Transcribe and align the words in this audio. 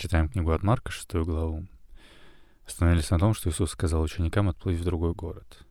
Читаем 0.00 0.30
книгу 0.30 0.50
от 0.52 0.62
Марка, 0.62 0.90
шестую 0.90 1.26
главу. 1.26 1.66
Остановились 2.66 3.10
на 3.10 3.18
том, 3.18 3.34
что 3.34 3.50
Иисус 3.50 3.72
сказал 3.72 4.00
ученикам 4.00 4.48
отплыть 4.48 4.80
в 4.80 4.82
другой 4.82 5.12
город. 5.12 5.66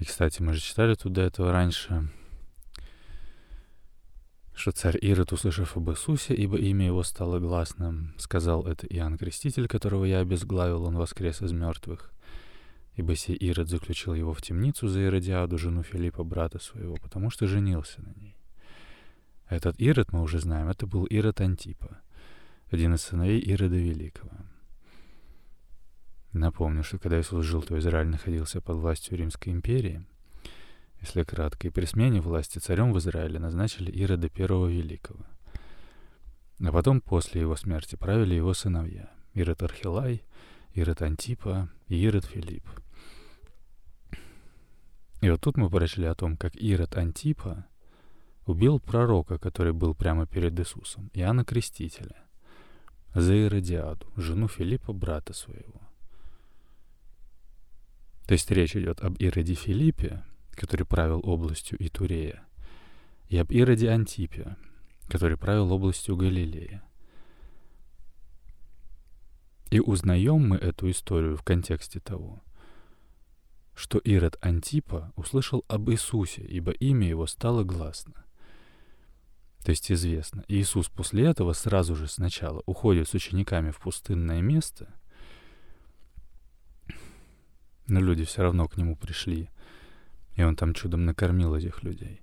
И, 0.00 0.04
кстати, 0.04 0.42
мы 0.42 0.54
же 0.54 0.60
читали 0.60 0.96
тут 0.96 1.12
до 1.12 1.20
этого 1.20 1.52
раньше, 1.52 2.10
что 4.56 4.72
царь 4.72 4.98
Ирод, 5.00 5.32
услышав 5.32 5.76
об 5.76 5.88
Иисусе, 5.90 6.34
ибо 6.34 6.58
имя 6.58 6.86
его 6.86 7.04
стало 7.04 7.38
гласным, 7.38 8.12
сказал 8.18 8.66
это 8.66 8.88
Иоанн 8.88 9.18
Креститель, 9.18 9.68
которого 9.68 10.04
я 10.04 10.18
обезглавил, 10.18 10.82
он 10.82 10.96
воскрес 10.96 11.40
из 11.40 11.52
мертвых. 11.52 12.10
Ибо 12.96 13.14
сей 13.14 13.36
Ирод 13.36 13.68
заключил 13.68 14.14
его 14.14 14.34
в 14.34 14.42
темницу 14.42 14.88
за 14.88 15.02
Иродиаду, 15.02 15.58
жену 15.58 15.84
Филиппа, 15.84 16.24
брата 16.24 16.58
своего, 16.58 16.96
потому 16.96 17.30
что 17.30 17.46
женился 17.46 18.02
на 18.02 18.12
ней. 18.20 18.36
Этот 19.48 19.78
Ирод, 19.78 20.12
мы 20.12 20.22
уже 20.22 20.40
знаем, 20.40 20.68
это 20.68 20.88
был 20.88 21.04
Ирод 21.04 21.40
Антипа, 21.40 22.00
один 22.70 22.94
из 22.94 23.02
сыновей 23.02 23.40
Ирода 23.40 23.76
Великого. 23.76 24.30
Напомню, 26.32 26.84
что 26.84 26.98
когда 26.98 27.20
Иисус 27.20 27.44
жил, 27.44 27.62
то 27.62 27.78
Израиль 27.78 28.08
находился 28.08 28.60
под 28.60 28.76
властью 28.76 29.16
Римской 29.16 29.52
империи. 29.52 30.04
Если 31.00 31.22
кратко, 31.22 31.68
и 31.68 31.70
при 31.70 31.86
смене 31.86 32.20
власти 32.20 32.58
царем 32.58 32.92
в 32.92 32.98
Израиле 32.98 33.38
назначили 33.38 33.90
Ирода 33.90 34.28
Первого 34.28 34.68
Великого. 34.68 35.24
А 36.60 36.72
потом, 36.72 37.00
после 37.00 37.40
его 37.40 37.56
смерти, 37.56 37.96
правили 37.96 38.34
его 38.34 38.52
сыновья— 38.52 39.10
Ирод 39.34 39.62
Архилай, 39.62 40.24
Ирод 40.74 41.02
Антипа 41.02 41.70
и 41.86 41.96
Ирод 41.96 42.24
Филипп. 42.24 42.68
И 45.20 45.30
вот 45.30 45.40
тут 45.40 45.56
мы 45.56 45.70
прочли 45.70 46.04
о 46.06 46.14
том, 46.14 46.36
как 46.36 46.54
Ирод 46.56 46.96
Антипа 46.96 47.66
убил 48.44 48.80
пророка, 48.80 49.38
который 49.38 49.72
был 49.72 49.94
прямо 49.94 50.26
перед 50.26 50.58
Иисусом, 50.58 51.10
Иоанна 51.14 51.44
Крестителя, 51.44 52.27
за 53.20 53.34
Иродиаду, 53.34 54.06
жену 54.16 54.48
Филиппа, 54.48 54.92
брата 54.92 55.32
своего. 55.32 55.80
То 58.26 58.32
есть 58.32 58.50
речь 58.50 58.76
идет 58.76 59.00
об 59.00 59.16
Ироде 59.18 59.54
Филиппе, 59.54 60.22
который 60.52 60.84
правил 60.84 61.20
областью 61.24 61.76
Итурея, 61.84 62.44
и 63.28 63.38
об 63.38 63.50
Ироде 63.50 63.90
Антипе, 63.90 64.56
который 65.08 65.36
правил 65.36 65.72
областью 65.72 66.16
Галилея. 66.16 66.82
И 69.70 69.80
узнаем 69.80 70.48
мы 70.48 70.56
эту 70.56 70.90
историю 70.90 71.36
в 71.36 71.42
контексте 71.42 72.00
того, 72.00 72.42
что 73.74 73.98
Ирод 73.98 74.36
Антипа 74.40 75.12
услышал 75.14 75.64
об 75.68 75.90
Иисусе, 75.90 76.42
ибо 76.42 76.72
имя 76.72 77.08
его 77.08 77.26
стало 77.26 77.64
гласно. 77.64 78.24
То 79.68 79.72
есть 79.72 79.92
известно, 79.92 80.46
Иисус 80.48 80.88
после 80.88 81.26
этого 81.26 81.52
сразу 81.52 81.94
же 81.94 82.08
сначала 82.08 82.62
уходит 82.64 83.06
с 83.06 83.12
учениками 83.12 83.70
в 83.70 83.78
пустынное 83.80 84.40
место, 84.40 84.88
но 87.86 88.00
люди 88.00 88.24
все 88.24 88.40
равно 88.40 88.66
к 88.66 88.78
нему 88.78 88.96
пришли, 88.96 89.50
и 90.36 90.42
он 90.42 90.56
там 90.56 90.72
чудом 90.72 91.04
накормил 91.04 91.54
этих 91.54 91.82
людей. 91.82 92.22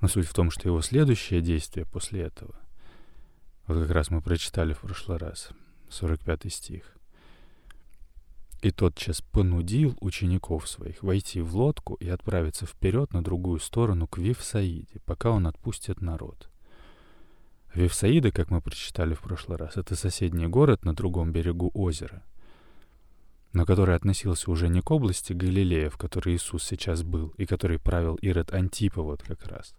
Но 0.00 0.06
суть 0.06 0.28
в 0.28 0.34
том, 0.34 0.52
что 0.52 0.68
его 0.68 0.82
следующее 0.82 1.40
действие 1.40 1.84
после 1.84 2.22
этого, 2.22 2.54
вот 3.66 3.82
как 3.82 3.90
раз 3.90 4.10
мы 4.10 4.22
прочитали 4.22 4.72
в 4.72 4.82
прошлый 4.82 5.18
раз, 5.18 5.48
45 5.90 6.52
стих, 6.52 6.95
и 8.66 8.72
тотчас 8.72 9.20
понудил 9.20 9.96
учеников 10.00 10.68
своих 10.68 11.00
войти 11.04 11.40
в 11.40 11.54
лодку 11.54 11.94
и 11.94 12.08
отправиться 12.08 12.66
вперед 12.66 13.12
на 13.12 13.22
другую 13.22 13.60
сторону 13.60 14.08
к 14.08 14.18
Вифсаиде, 14.18 15.00
пока 15.04 15.30
он 15.30 15.46
отпустит 15.46 16.00
народ. 16.00 16.50
Вифсаида, 17.74 18.32
как 18.32 18.50
мы 18.50 18.60
прочитали 18.60 19.14
в 19.14 19.20
прошлый 19.20 19.56
раз, 19.56 19.76
это 19.76 19.94
соседний 19.94 20.48
город 20.48 20.84
на 20.84 20.94
другом 20.94 21.30
берегу 21.30 21.70
озера, 21.74 22.24
но 23.52 23.64
который 23.64 23.94
относился 23.94 24.50
уже 24.50 24.68
не 24.68 24.80
к 24.80 24.90
области 24.90 25.32
Галилея, 25.32 25.88
в 25.88 25.96
которой 25.96 26.34
Иисус 26.34 26.64
сейчас 26.64 27.04
был, 27.04 27.34
и 27.36 27.46
который 27.46 27.78
правил 27.78 28.16
Ирод 28.16 28.52
Антипа 28.52 29.00
вот 29.00 29.22
как 29.22 29.46
раз, 29.46 29.76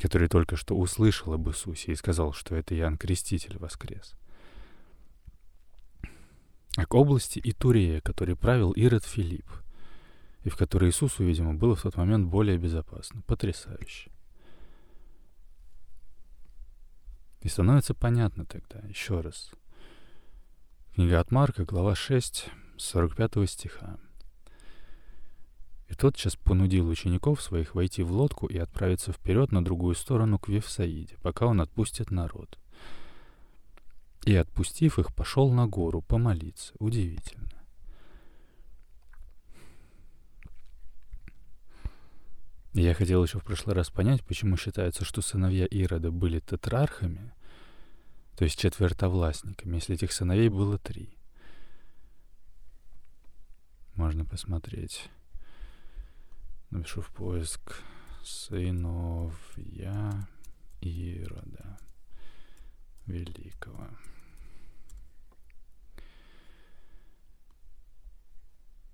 который 0.00 0.28
только 0.28 0.56
что 0.56 0.74
услышал 0.74 1.34
об 1.34 1.50
Иисусе 1.50 1.92
и 1.92 1.96
сказал, 1.96 2.32
что 2.32 2.56
это 2.56 2.74
Иоанн 2.74 2.96
Креститель 2.96 3.58
воскрес— 3.58 4.14
а 6.76 6.86
к 6.86 6.94
области 6.94 7.40
Итурея, 7.42 8.00
который 8.00 8.36
правил 8.36 8.72
Ирод 8.72 9.04
Филипп, 9.04 9.48
и 10.44 10.50
в 10.50 10.56
которой 10.56 10.90
Иисусу, 10.90 11.24
видимо, 11.24 11.54
было 11.54 11.74
в 11.74 11.82
тот 11.82 11.96
момент 11.96 12.28
более 12.28 12.58
безопасно. 12.58 13.22
Потрясающе. 13.22 14.10
И 17.40 17.48
становится 17.48 17.94
понятно 17.94 18.44
тогда, 18.44 18.80
еще 18.88 19.20
раз. 19.20 19.50
Книга 20.94 21.20
от 21.20 21.30
Марка, 21.30 21.64
глава 21.64 21.94
6, 21.94 22.48
45 22.76 23.48
стиха. 23.48 23.98
И 25.88 25.94
тотчас 25.94 26.36
понудил 26.36 26.88
учеников 26.88 27.40
своих 27.40 27.74
войти 27.74 28.02
в 28.02 28.12
лодку 28.12 28.46
и 28.46 28.58
отправиться 28.58 29.12
вперед 29.12 29.52
на 29.52 29.64
другую 29.64 29.94
сторону 29.94 30.38
к 30.38 30.48
Вифсаиде, 30.48 31.16
пока 31.22 31.46
он 31.46 31.60
отпустит 31.60 32.10
народ— 32.10 32.58
и, 34.24 34.34
отпустив 34.34 34.98
их, 34.98 35.14
пошел 35.14 35.50
на 35.50 35.66
гору 35.66 36.02
помолиться. 36.02 36.74
Удивительно. 36.78 37.48
Я 42.74 42.94
хотел 42.94 43.24
еще 43.24 43.40
в 43.40 43.44
прошлый 43.44 43.74
раз 43.74 43.90
понять, 43.90 44.24
почему 44.24 44.56
считается, 44.56 45.04
что 45.04 45.20
сыновья 45.20 45.66
Ирода 45.66 46.12
были 46.12 46.38
тетрархами, 46.38 47.32
то 48.36 48.44
есть 48.44 48.58
четвертовластниками, 48.58 49.76
если 49.76 49.96
этих 49.96 50.12
сыновей 50.12 50.48
было 50.48 50.78
три. 50.78 51.16
Можно 53.94 54.24
посмотреть. 54.24 55.10
Напишу 56.70 57.00
в 57.00 57.08
поиск 57.08 57.82
сыновья 58.22 60.28
Ирода 60.80 61.78
Великого. 63.08 63.88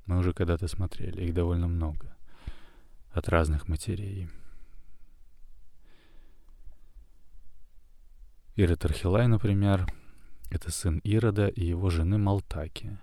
Мы 0.06 0.19
уже 0.19 0.32
когда-то 0.32 0.69
смотрели, 0.69 1.25
их 1.25 1.34
довольно 1.34 1.66
много. 1.66 2.14
От 3.10 3.28
разных 3.28 3.69
матерей. 3.69 4.28
Ирод 8.56 8.84
Архилай, 8.84 9.26
например, 9.26 9.86
это 10.50 10.70
сын 10.70 10.98
Ирода 10.98 11.48
и 11.48 11.64
его 11.64 11.91
жены 11.91 12.19
Малтаки. 12.19 12.98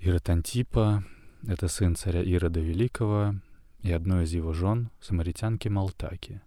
Ирод 0.00 0.28
Антипа— 0.28 1.04
это 1.46 1.68
сын 1.68 1.94
царя 1.94 2.22
Ирода 2.22 2.60
Великого 2.60 3.34
и 3.80 3.92
одной 3.92 4.24
из 4.24 4.32
его 4.32 4.52
жен, 4.52 4.90
самаритянки 5.00 5.68
Малтаки. 5.68 6.40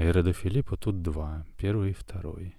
А 0.00 0.02
Ирода 0.02 0.32
Филиппа 0.32 0.78
тут 0.78 1.02
два, 1.02 1.44
первый 1.58 1.90
и 1.90 1.92
второй. 1.92 2.56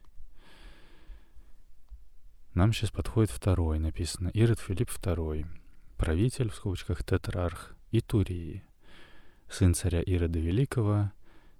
Нам 2.54 2.72
сейчас 2.72 2.92
подходит 2.92 3.32
второй, 3.32 3.80
написано 3.80 4.28
Ирод 4.28 4.60
Филипп 4.60 4.92
II, 4.92 5.48
правитель, 5.98 6.52
в 6.52 6.56
скобочках 6.56 7.04
тетрарх, 7.04 7.76
Итурии, 7.92 8.64
сын 9.50 9.74
царя 9.74 10.04
Ирода 10.04 10.38
Великого 10.38 11.12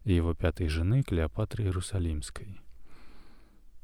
и 0.04 0.14
его 0.14 0.36
пятой 0.36 0.68
жены 0.68 1.02
Клеопатры 1.02 1.64
Иерусалимской. 1.64 2.62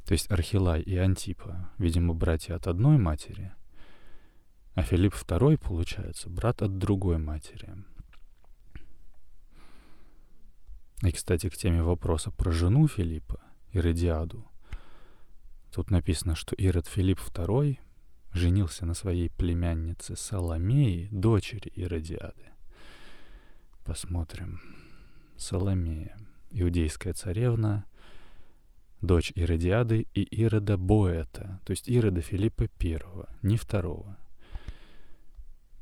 То 0.06 0.12
есть 0.12 0.30
Архилай 0.30 0.84
и 0.84 0.96
Антипа, 0.98 1.72
видимо, 1.80 2.14
братья 2.14 2.54
от 2.54 2.68
одной 2.68 3.00
матери, 3.00 3.54
а 4.76 4.84
Филипп 4.84 5.16
II, 5.16 5.58
получается, 5.58 6.30
брат 6.30 6.62
от 6.62 6.78
другой 6.78 7.18
матери. 7.18 7.74
И, 11.04 11.12
кстати, 11.12 11.50
к 11.50 11.58
теме 11.58 11.84
вопроса 11.84 12.32
про 12.32 12.52
жену 12.52 12.88
Филиппа, 12.88 13.40
Иродиаду— 13.72 14.46
Тут 15.78 15.92
написано, 15.92 16.36
что 16.36 16.56
Ирод 16.56 16.88
Филипп 16.88 17.20
II 17.20 17.78
женился 18.34 18.88
на 18.88 18.96
своей 18.96 19.30
племяннице 19.30 20.16
Соломеи, 20.16 21.08
дочери 21.12 21.72
Иродиады. 21.76 22.52
Посмотрим. 23.84 24.60
Соломея, 25.38 26.18
иудейская 26.50 27.14
царевна, 27.14 27.86
дочь 29.02 29.32
Иродиады 29.36 30.08
и 30.16 30.24
Ирода 30.24 30.78
Боэта, 30.78 31.62
то 31.64 31.72
есть 31.72 31.88
Ирода 31.88 32.22
Филиппа 32.22 32.68
I, 32.82 33.00
не 33.44 33.56
второго. 33.56 34.18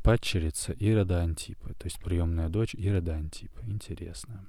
Падчерица 0.04 0.74
Ирода 0.74 1.22
Антипа, 1.22 1.74
то 1.76 1.86
есть 1.86 2.00
приемная 2.04 2.50
дочь 2.50 2.76
Ирода 2.76 3.16
Антипа. 3.16 3.62
Интересно. 3.66 4.46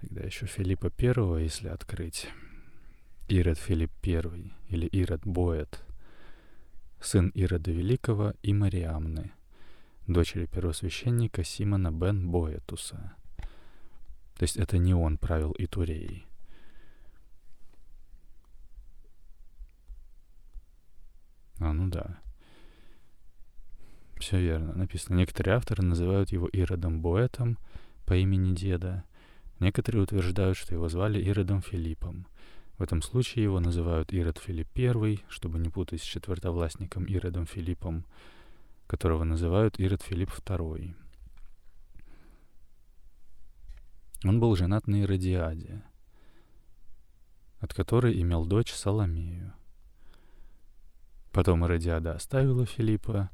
Тогда 0.00 0.22
еще 0.22 0.46
Филиппа 0.46 0.90
I, 0.98 1.42
если 1.42 1.68
открыть. 1.68 2.28
Ирод 3.28 3.58
Филипп 3.58 3.92
I 4.02 4.50
или 4.68 4.86
Ирод 4.86 5.20
Боэт, 5.26 5.84
сын 7.00 7.28
Ирода 7.28 7.70
Великого 7.70 8.32
и 8.42 8.54
Мариамны, 8.54 9.32
дочери 10.06 10.46
первосвященника 10.46 11.44
Симона 11.44 11.92
бен 11.92 12.30
Боэтуса. 12.30 13.14
То 14.36 14.42
есть 14.44 14.56
это 14.56 14.78
не 14.78 14.94
он 14.94 15.18
правил 15.18 15.54
Итуреей. 15.58 16.26
А, 21.58 21.74
ну 21.74 21.88
да. 21.88 22.20
Все 24.16 24.40
верно. 24.40 24.72
Написано. 24.72 25.16
Некоторые 25.16 25.56
авторы 25.56 25.82
называют 25.82 26.30
его 26.32 26.48
Иродом 26.48 27.02
Боэтом 27.02 27.58
по 28.06 28.14
имени 28.14 28.54
деда. 28.54 29.04
Некоторые 29.60 30.02
утверждают, 30.02 30.56
что 30.56 30.74
его 30.74 30.88
звали 30.88 31.22
Иродом 31.22 31.60
Филиппом. 31.60 32.26
В 32.78 32.82
этом 32.82 33.02
случае 33.02 33.44
его 33.44 33.60
называют 33.60 34.10
Ирод 34.10 34.38
Филипп 34.38 34.68
I, 34.74 35.20
чтобы 35.28 35.58
не 35.58 35.68
путать 35.68 36.00
с 36.00 36.04
четвертовластником 36.04 37.04
Иродом 37.04 37.44
Филиппом, 37.46 38.06
которого 38.86 39.22
называют 39.22 39.78
Ирод 39.78 40.00
Филипп 40.00 40.30
II. 40.30 40.94
Он 44.24 44.40
был 44.40 44.56
женат 44.56 44.86
на 44.86 45.02
Иродиаде, 45.02 45.82
от 47.58 47.74
которой 47.74 48.18
имел 48.18 48.46
дочь 48.46 48.72
Соломею. 48.72 49.52
Потом 51.32 51.66
Иродиада 51.66 52.14
оставила 52.14 52.64
Филиппа 52.64 53.30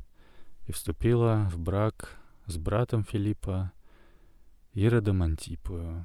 и 0.66 0.72
вступила 0.72 1.48
в 1.52 1.58
брак 1.60 2.16
с 2.46 2.56
братом 2.56 3.04
Филиппа, 3.04 3.72
Иродом 4.74 5.22
Антипою. 5.22 6.04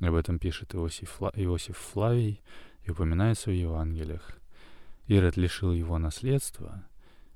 Об 0.00 0.14
этом 0.14 0.38
пишет 0.38 0.74
Иосиф. 0.74 1.20
Иосиф 1.34 1.76
Флавий 1.76 2.42
и 2.84 2.90
упоминается 2.90 3.50
в 3.50 3.54
Евангелиях. 3.54 4.38
Ирод 5.06 5.36
лишил 5.36 5.72
его 5.72 5.98
наследства, 5.98 6.84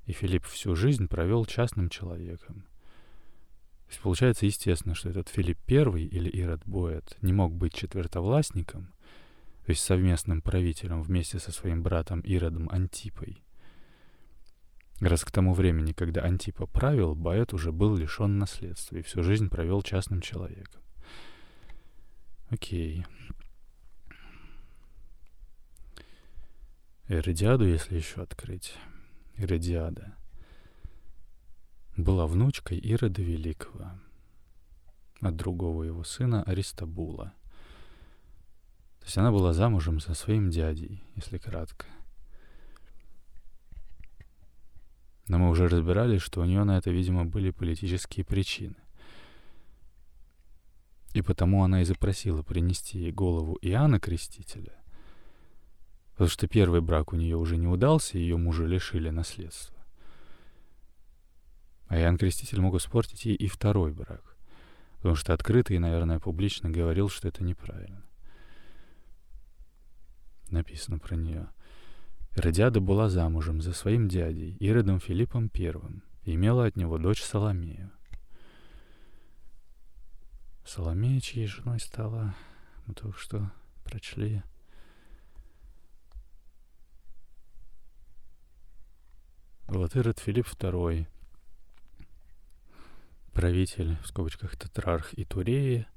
и 0.05 0.11
Филипп 0.11 0.45
всю 0.45 0.75
жизнь 0.75 1.07
провел 1.07 1.45
частным 1.45 1.89
человеком. 1.89 2.65
То 3.85 3.93
есть 3.93 4.01
получается 4.01 4.45
естественно, 4.45 4.95
что 4.95 5.09
этот 5.09 5.29
Филипп 5.29 5.59
I 5.67 6.03
или 6.03 6.29
Ирод 6.29 6.61
Боэт 6.65 7.17
не 7.21 7.33
мог 7.33 7.53
быть 7.53 7.73
четвертовластником, 7.73 8.93
то 9.65 9.69
есть 9.69 9.83
совместным 9.83 10.41
правителем 10.41 11.01
вместе 11.01 11.39
со 11.39 11.51
своим 11.51 11.83
братом 11.83 12.21
Иродом 12.21 12.69
Антипой. 12.69 13.43
Раз 14.99 15.23
к 15.23 15.31
тому 15.31 15.53
времени, 15.53 15.93
когда 15.93 16.21
Антипа 16.21 16.67
правил, 16.67 17.15
Боэт 17.15 17.53
уже 17.53 17.71
был 17.71 17.95
лишен 17.95 18.37
наследства 18.37 18.97
и 18.97 19.01
всю 19.01 19.23
жизнь 19.23 19.49
провел 19.49 19.81
частным 19.81 20.21
человеком. 20.21 20.80
Окей. 22.51 23.05
Эродиаду, 27.07 27.65
если 27.65 27.95
еще 27.95 28.21
открыть. 28.21 28.73
Эродиада 29.37 30.15
была 31.95 32.27
внучкой 32.27 32.77
Ирода 32.77 33.21
Великого 33.21 33.91
от 35.21 35.35
другого 35.37 35.83
его 35.83 36.03
сына 36.03 36.43
Аристабула. 36.43 37.33
То 38.99 39.05
есть 39.05 39.17
она 39.17 39.31
была 39.31 39.53
замужем 39.53 40.01
за 40.01 40.13
своим 40.13 40.49
дядей, 40.49 41.01
если 41.15 41.37
кратко. 41.37 41.85
Но 45.27 45.37
мы 45.37 45.49
уже 45.49 45.69
разбирали, 45.69 46.17
что 46.17 46.41
у 46.41 46.45
нее 46.45 46.65
на 46.65 46.77
это, 46.77 46.91
видимо, 46.91 47.23
были 47.23 47.51
политические 47.51 48.25
причины. 48.25 48.80
И 51.13 51.21
потому 51.21 51.63
она 51.63 51.81
и 51.81 51.85
запросила 51.85 52.41
принести 52.41 52.99
ей 52.99 53.11
голову 53.11 53.57
Иоанна 53.61 53.99
Крестителя, 53.99 54.73
потому 56.13 56.29
что 56.29 56.47
первый 56.47 56.81
брак 56.81 57.11
у 57.11 57.17
нее 57.17 57.35
уже 57.35 57.57
не 57.57 57.67
удался, 57.67 58.17
и 58.17 58.21
ее 58.21 58.37
мужа 58.37 58.65
лишили 58.65 59.09
наследства. 59.09 59.75
А 61.87 61.99
Иоанн 61.99 62.17
Креститель 62.17 62.61
мог 62.61 62.75
испортить 62.75 63.25
ей 63.25 63.35
и 63.35 63.47
второй 63.47 63.91
брак, 63.91 64.37
потому 64.97 65.15
что 65.15 65.33
открыто 65.33 65.73
и, 65.73 65.79
наверное, 65.79 66.19
публично 66.19 66.69
говорил, 66.69 67.09
что 67.09 67.27
это 67.27 67.43
неправильно. 67.43 68.05
Написано 70.49 70.99
про 70.99 71.15
нее. 71.15 71.49
Иродиада 72.37 72.79
была 72.79 73.09
замужем 73.09 73.61
за 73.61 73.73
своим 73.73 74.07
дядей, 74.07 74.55
Иродом 74.61 75.01
Филиппом 75.01 75.51
I, 75.53 75.73
и 76.23 76.35
имела 76.35 76.65
от 76.65 76.77
него 76.77 76.97
дочь 76.97 77.21
Соломею. 77.21 77.91
Соломея, 80.73 81.19
чьей 81.19 81.47
женой 81.47 81.81
стала, 81.81 82.33
мы 82.85 82.93
только 82.93 83.19
что 83.19 83.51
прочли. 83.83 84.41
Вот 89.67 89.97
Ирод 89.97 90.19
Филипп 90.19 90.47
II, 90.47 91.07
правитель, 93.33 93.97
в 93.97 94.07
скобочках, 94.07 94.55
тетрарх 94.55 95.13
Итуреи, 95.19 95.87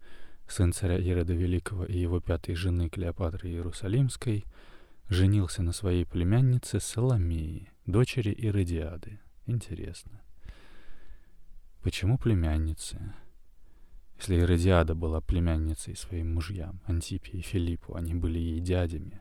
сын 0.48 0.72
царя 0.72 0.98
Ирода 0.98 1.34
Великого 1.34 1.84
и 1.84 1.96
его 1.96 2.18
пятой 2.18 2.56
жены 2.56 2.88
Клеопатры 2.88 3.50
Иерусалимской, 3.50 4.44
женился 5.08 5.62
на 5.62 5.70
своей 5.70 6.04
племяннице 6.04 6.80
Соломеи, 6.80 7.70
дочери 7.86 8.32
Иродиады. 8.32 9.20
Интересно. 9.46 10.20
Почему 11.80 12.18
племянницы? 12.18 13.14
Если 14.24 14.40
Иродиада 14.40 14.94
была 14.94 15.20
племянницей 15.20 15.94
своим 15.94 16.32
мужьям, 16.32 16.80
Антипе 16.86 17.32
и 17.36 17.42
Филиппу, 17.42 17.94
они 17.94 18.14
были 18.14 18.38
ей 18.38 18.60
дядями, 18.60 19.20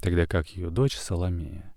тогда 0.00 0.26
как 0.26 0.46
ее 0.50 0.70
дочь 0.70 0.96
Соломея 0.96 1.74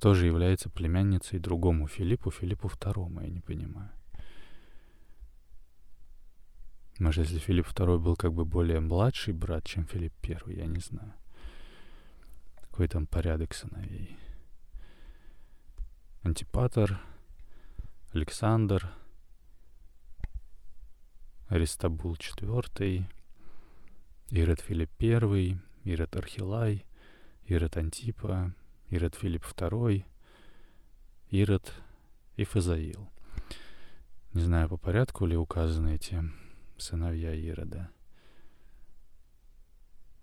тоже 0.00 0.26
является 0.26 0.68
племянницей 0.70 1.38
другому 1.38 1.86
Филиппу, 1.86 2.32
Филиппу 2.32 2.66
II, 2.66 3.22
я 3.22 3.30
не 3.30 3.38
понимаю. 3.38 3.92
Может, 6.98 7.26
если 7.28 7.38
Филипп 7.38 7.68
II 7.68 8.00
был 8.00 8.16
как 8.16 8.32
бы 8.32 8.44
более 8.44 8.80
младший 8.80 9.34
брат, 9.34 9.66
чем 9.66 9.86
Филипп 9.86 10.14
I, 10.20 10.56
я 10.56 10.66
не 10.66 10.80
знаю. 10.80 11.14
Какой 12.60 12.88
там 12.88 13.06
порядок 13.06 13.54
сыновей. 13.54 14.18
Антипатор— 16.24 17.00
Александр, 18.14 18.92
Аристабул 21.48 22.12
IV, 22.12 23.06
Ирод 24.28 24.60
Филипп 24.60 24.90
I, 25.00 25.56
Ирод 25.84 26.16
Архилай, 26.16 26.84
Ирод 27.46 27.78
Антипа, 27.78 28.54
Ирод 28.90 29.14
Филипп 29.14 29.46
II, 29.46 30.04
Ирод 31.30 31.72
и 32.36 32.44
Фазаил. 32.44 33.10
Не 34.34 34.42
знаю, 34.42 34.68
по 34.68 34.76
порядку 34.76 35.24
ли 35.24 35.34
указаны 35.34 35.94
эти 35.94 36.22
сыновья 36.76 37.32
Ирода. 37.32 37.90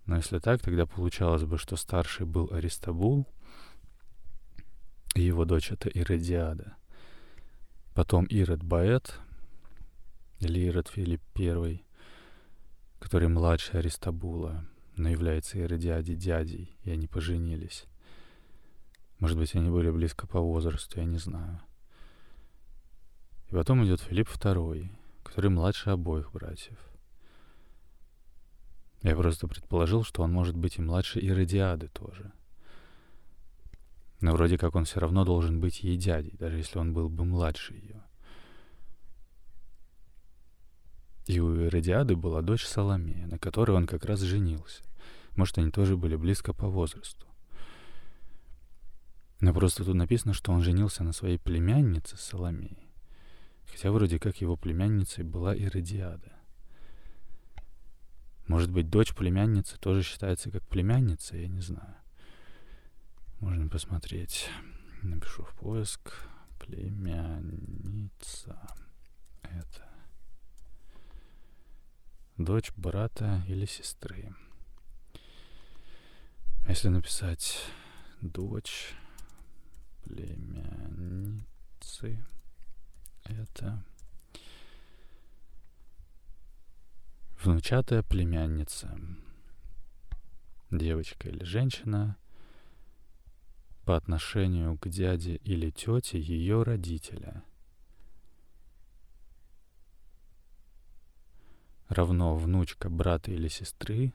Но 0.06 0.14
если 0.14 0.38
так, 0.38 0.62
тогда 0.62 0.86
получалось 0.86 1.42
бы, 1.42 1.58
что 1.58 1.74
старший 1.74 2.24
был 2.24 2.50
Аристабул, 2.52 3.26
и 5.16 5.22
его 5.22 5.44
дочь 5.44 5.72
это 5.72 5.88
Иродиада. 5.88 6.76
Потом 7.94 8.24
Ирод 8.26 8.62
Баэт, 8.62 9.18
или 10.38 10.60
Ирод 10.60 10.88
Филипп 10.88 11.22
I, 11.36 11.84
который 13.00 13.28
младше 13.28 13.78
Аристабула, 13.78 14.64
но 14.96 15.08
является 15.08 15.58
Иродиаде 15.58 16.14
дядей, 16.14 16.76
и 16.84 16.90
они 16.90 17.08
поженились. 17.08 17.86
Может 19.18 19.36
быть, 19.36 19.54
они 19.54 19.70
были 19.70 19.90
близко 19.90 20.26
по 20.26 20.40
возрасту, 20.40 21.00
я 21.00 21.04
не 21.04 21.18
знаю. 21.18 21.60
И 23.48 23.52
потом 23.52 23.84
идет 23.84 24.00
Филипп 24.00 24.28
II, 24.28 24.88
который 25.24 25.50
младше 25.50 25.90
обоих 25.90 26.32
братьев. 26.32 26.78
Я 29.02 29.16
просто 29.16 29.48
предположил, 29.48 30.04
что 30.04 30.22
он 30.22 30.32
может 30.32 30.56
быть 30.56 30.78
и 30.78 30.82
младше 30.82 31.18
Иродиады 31.18 31.88
тоже— 31.88 32.32
но 34.20 34.32
вроде 34.32 34.58
как 34.58 34.74
он 34.74 34.84
все 34.84 35.00
равно 35.00 35.24
должен 35.24 35.60
быть 35.60 35.82
ей 35.82 35.96
дядей, 35.96 36.36
даже 36.38 36.58
если 36.58 36.78
он 36.78 36.92
был 36.92 37.08
бы 37.08 37.24
младше 37.24 37.74
ее. 37.74 38.02
И 41.26 41.38
у 41.38 41.66
Иродиады 41.66 42.16
была 42.16 42.42
дочь 42.42 42.66
Соломея, 42.66 43.26
на 43.26 43.38
которой 43.38 43.72
он 43.72 43.86
как 43.86 44.04
раз 44.04 44.20
женился. 44.20 44.82
Может, 45.36 45.58
они 45.58 45.70
тоже 45.70 45.96
были 45.96 46.16
близко 46.16 46.52
по 46.52 46.68
возрасту. 46.68 47.26
Но 49.40 49.54
просто 49.54 49.84
тут 49.84 49.94
написано, 49.94 50.34
что 50.34 50.52
он 50.52 50.62
женился 50.62 51.02
на 51.02 51.12
своей 51.12 51.38
племяннице 51.38 52.16
Соломеи. 52.16 52.90
Хотя 53.70 53.90
вроде 53.92 54.18
как 54.18 54.40
его 54.40 54.56
племянницей 54.56 55.24
была 55.24 55.54
Иродиада. 55.54 56.32
Может 58.48 58.70
быть, 58.70 58.90
дочь 58.90 59.14
племянницы 59.14 59.78
тоже 59.78 60.02
считается 60.02 60.50
как 60.50 60.66
племянница, 60.66 61.36
я 61.36 61.46
не 61.46 61.60
знаю. 61.60 61.99
Можно 63.40 63.68
посмотреть. 63.68 64.48
Напишу 65.02 65.42
в 65.44 65.54
поиск. 65.54 66.12
Племянница. 66.58 68.58
Это. 69.42 69.88
Дочь 72.36 72.70
брата 72.76 73.42
или 73.48 73.64
сестры. 73.64 74.34
если 76.68 76.88
написать 76.88 77.64
дочь 78.20 78.94
племянницы, 80.04 81.42
это 83.24 83.82
внучатая 87.42 88.02
племянница, 88.02 88.94
девочка 90.70 91.30
или 91.30 91.44
женщина 91.44 92.18
по 93.90 93.96
отношению 93.96 94.78
к 94.78 94.88
дяде 94.88 95.34
или 95.42 95.70
тете 95.70 96.20
ее 96.20 96.62
родителя. 96.62 97.42
Равно 101.88 102.36
внучка 102.36 102.88
брата 102.88 103.32
или 103.32 103.48
сестры, 103.48 104.14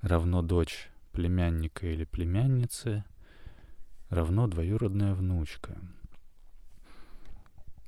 равно 0.00 0.42
дочь 0.42 0.90
племянника 1.12 1.86
или 1.86 2.04
племянницы, 2.04 3.04
равно 4.08 4.48
двоюродная 4.48 5.14
внучка. 5.14 5.78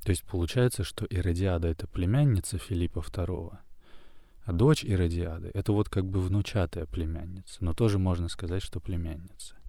То 0.05 0.11
есть 0.11 0.23
получается, 0.23 0.85
что 0.85 1.07
Иродиада— 1.07 1.67
это 1.71 1.89
племянница 1.89 2.57
Филиппа 2.57 3.01
II, 3.01 3.59
а 4.45 4.53
дочь 4.53 4.85
Иродиады— 4.85 5.51
это 5.55 5.73
вот 5.73 5.89
как 5.89 6.05
бы 6.05 6.21
внучатая 6.21 6.87
племянница, 6.87 7.65
но 7.65 7.75
тоже 7.75 7.99
можно 7.99 8.29
сказать, 8.29 8.63
что 8.63 8.79
племянница. 8.79 9.60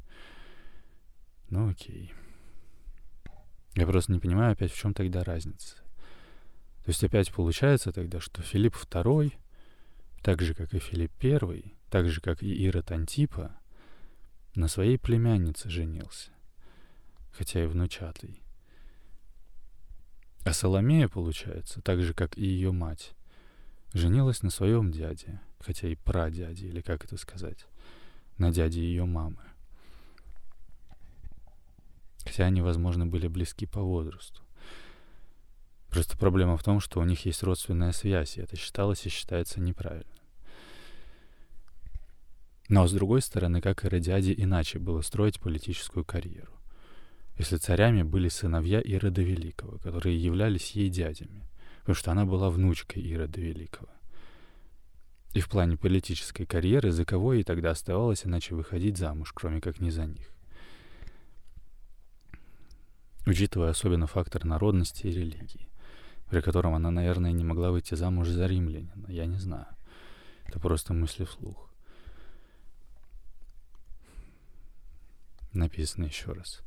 Ну 1.51 1.69
окей. 1.69 2.13
Я 3.75 3.85
просто 3.85 4.13
не 4.13 4.19
понимаю 4.19 4.53
опять, 4.53 4.71
в 4.71 4.77
чем 4.77 4.93
тогда 4.93 5.21
разница. 5.23 5.75
То 6.83 6.87
есть 6.87 7.03
опять 7.03 7.31
получается 7.31 7.91
тогда, 7.91 8.21
что 8.21 8.41
Филипп 8.41 8.75
II, 8.75 9.33
так 10.23 10.41
же, 10.41 10.55
как 10.55 10.73
и 10.73 10.79
Филипп 10.79 11.11
I, 11.21 11.75
так 11.89 12.09
же, 12.09 12.21
как 12.21 12.41
и 12.41 12.47
Ирод 12.47 12.91
Антипа, 12.91 13.51
на 14.55 14.69
своей 14.69 14.97
племяннице 14.97 15.69
женился, 15.69 16.31
хотя 17.33 17.61
и 17.61 17.67
внучатый. 17.67 18.41
А 20.45 20.53
Соломея, 20.53 21.09
получается, 21.09 21.81
так 21.81 22.01
же, 22.01 22.13
как 22.13 22.37
и 22.37 22.45
ее 22.45 22.71
мать, 22.71 23.11
женилась 23.93 24.41
на 24.41 24.51
своем 24.51 24.91
дяде, 24.91 25.41
хотя 25.59 25.89
и 25.89 25.95
прадяде, 25.95 26.67
или 26.67 26.79
как 26.79 27.03
это 27.03 27.17
сказать, 27.17 27.67
на 28.37 28.51
дяде 28.51 28.81
ее 28.81 29.03
мамы. 29.03 29.50
Хотя 32.23 32.45
они, 32.45 32.61
возможно, 32.61 33.05
были 33.05 33.27
близки 33.27 33.65
по 33.65 33.81
возрасту. 33.81 34.41
Просто 35.89 36.17
проблема 36.17 36.55
в 36.55 36.63
том, 36.63 36.79
что 36.79 36.99
у 36.99 37.03
них 37.03 37.25
есть 37.25 37.43
родственная 37.43 37.91
связь, 37.91 38.37
и 38.37 38.41
это 38.41 38.55
считалось 38.55 39.05
и 39.05 39.09
считается 39.09 39.59
неправильно. 39.59 40.05
Но, 42.69 42.87
с 42.87 42.93
другой 42.93 43.21
стороны, 43.21 43.59
как 43.59 43.83
и 43.83 43.89
Родиаде, 43.89 44.33
иначе 44.37 44.79
было 44.79 45.01
строить 45.01 45.41
политическую 45.41 46.05
карьеру. 46.05 46.53
Если 47.37 47.57
царями 47.57 48.03
были 48.03 48.29
сыновья 48.29 48.79
Ирода 48.79 49.21
Великого, 49.21 49.77
которые 49.79 50.17
являлись 50.17 50.71
ей 50.71 50.89
дядями, 50.89 51.49
потому 51.79 51.95
что 51.95 52.11
она 52.11 52.25
была 52.25 52.49
внучкой 52.49 53.03
Ирода 53.03 53.41
Великого. 53.41 53.89
И 55.33 55.41
в 55.41 55.49
плане 55.49 55.75
политической 55.75 56.45
карьеры 56.45 56.91
за 56.91 57.03
кого 57.03 57.33
ей 57.33 57.43
тогда 57.43 57.71
оставалось 57.71 58.25
иначе 58.25 58.55
выходить 58.55 58.97
замуж, 58.97 59.33
кроме 59.33 59.59
как 59.59 59.81
не 59.81 59.91
за 59.91 60.05
них. 60.05 60.30
Учитывая 63.25 63.69
особенно 63.69 64.07
фактор 64.07 64.45
народности 64.45 65.07
и 65.07 65.11
религии, 65.11 65.69
при 66.29 66.41
котором 66.41 66.73
она, 66.73 66.91
наверное, 66.91 67.31
не 67.31 67.43
могла 67.43 67.71
выйти 67.71 67.95
замуж 67.95 68.27
за 68.27 68.47
римлянина, 68.47 69.07
я 69.09 69.25
не 69.25 69.37
знаю. 69.37 69.67
Это 70.45 70.59
просто 70.59 70.93
мысли 70.93 71.25
вслух. 71.25 71.71
написано 75.53 76.05
еще 76.05 76.31
раз, 76.31 76.61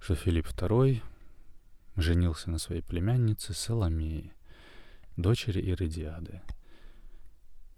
что 0.00 0.14
Филипп 0.14 0.46
II 0.48 1.02
женился 1.96 2.50
на 2.50 2.58
своей 2.58 2.82
племяннице 2.82 3.52
Соломее, 3.52 4.32
дочери 5.16 5.60
Иродиады. 5.60 6.40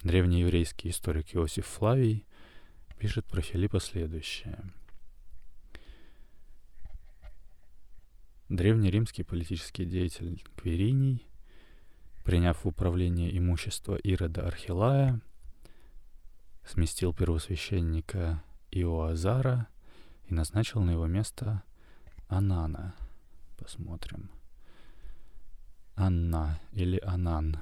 Древнееврейский 0.02 0.90
историк 0.90 1.34
Иосиф 1.34 1.66
Флавий 1.66 2.26
пишет 2.98 3.24
про 3.26 3.40
Филиппа 3.40 3.80
следующее. 3.80 4.58
Древнеримский 8.52 9.24
политический 9.24 9.86
деятель 9.86 10.44
Квериний, 10.56 11.26
приняв 12.22 12.62
в 12.62 12.68
управление 12.68 13.34
имущество 13.38 13.96
Ирода 13.96 14.46
Архилая, 14.46 15.22
сместил 16.62 17.14
первосвященника 17.14 18.44
Иоазара 18.70 19.68
и 20.28 20.34
назначил 20.34 20.82
на 20.82 20.90
его 20.90 21.06
место 21.06 21.62
Анана. 22.28 22.94
Посмотрим. 23.56 24.30
Анна 25.96 26.60
или 26.72 27.00
Анан, 27.02 27.56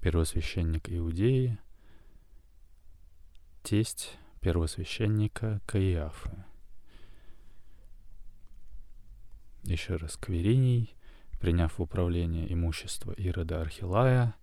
первосвященник 0.00 0.90
Иудеи, 0.90 1.60
тесть 3.62 4.18
первосвященника 4.40 5.60
Каиафы. 5.64 6.44
Еще 9.66 9.96
раз, 9.96 10.16
Квериний, 10.16 10.94
приняв 11.40 11.78
в 11.78 11.82
управление 11.82 12.52
имущество 12.52 13.12
Ирода 13.12 13.60
Архилая, 13.60 14.34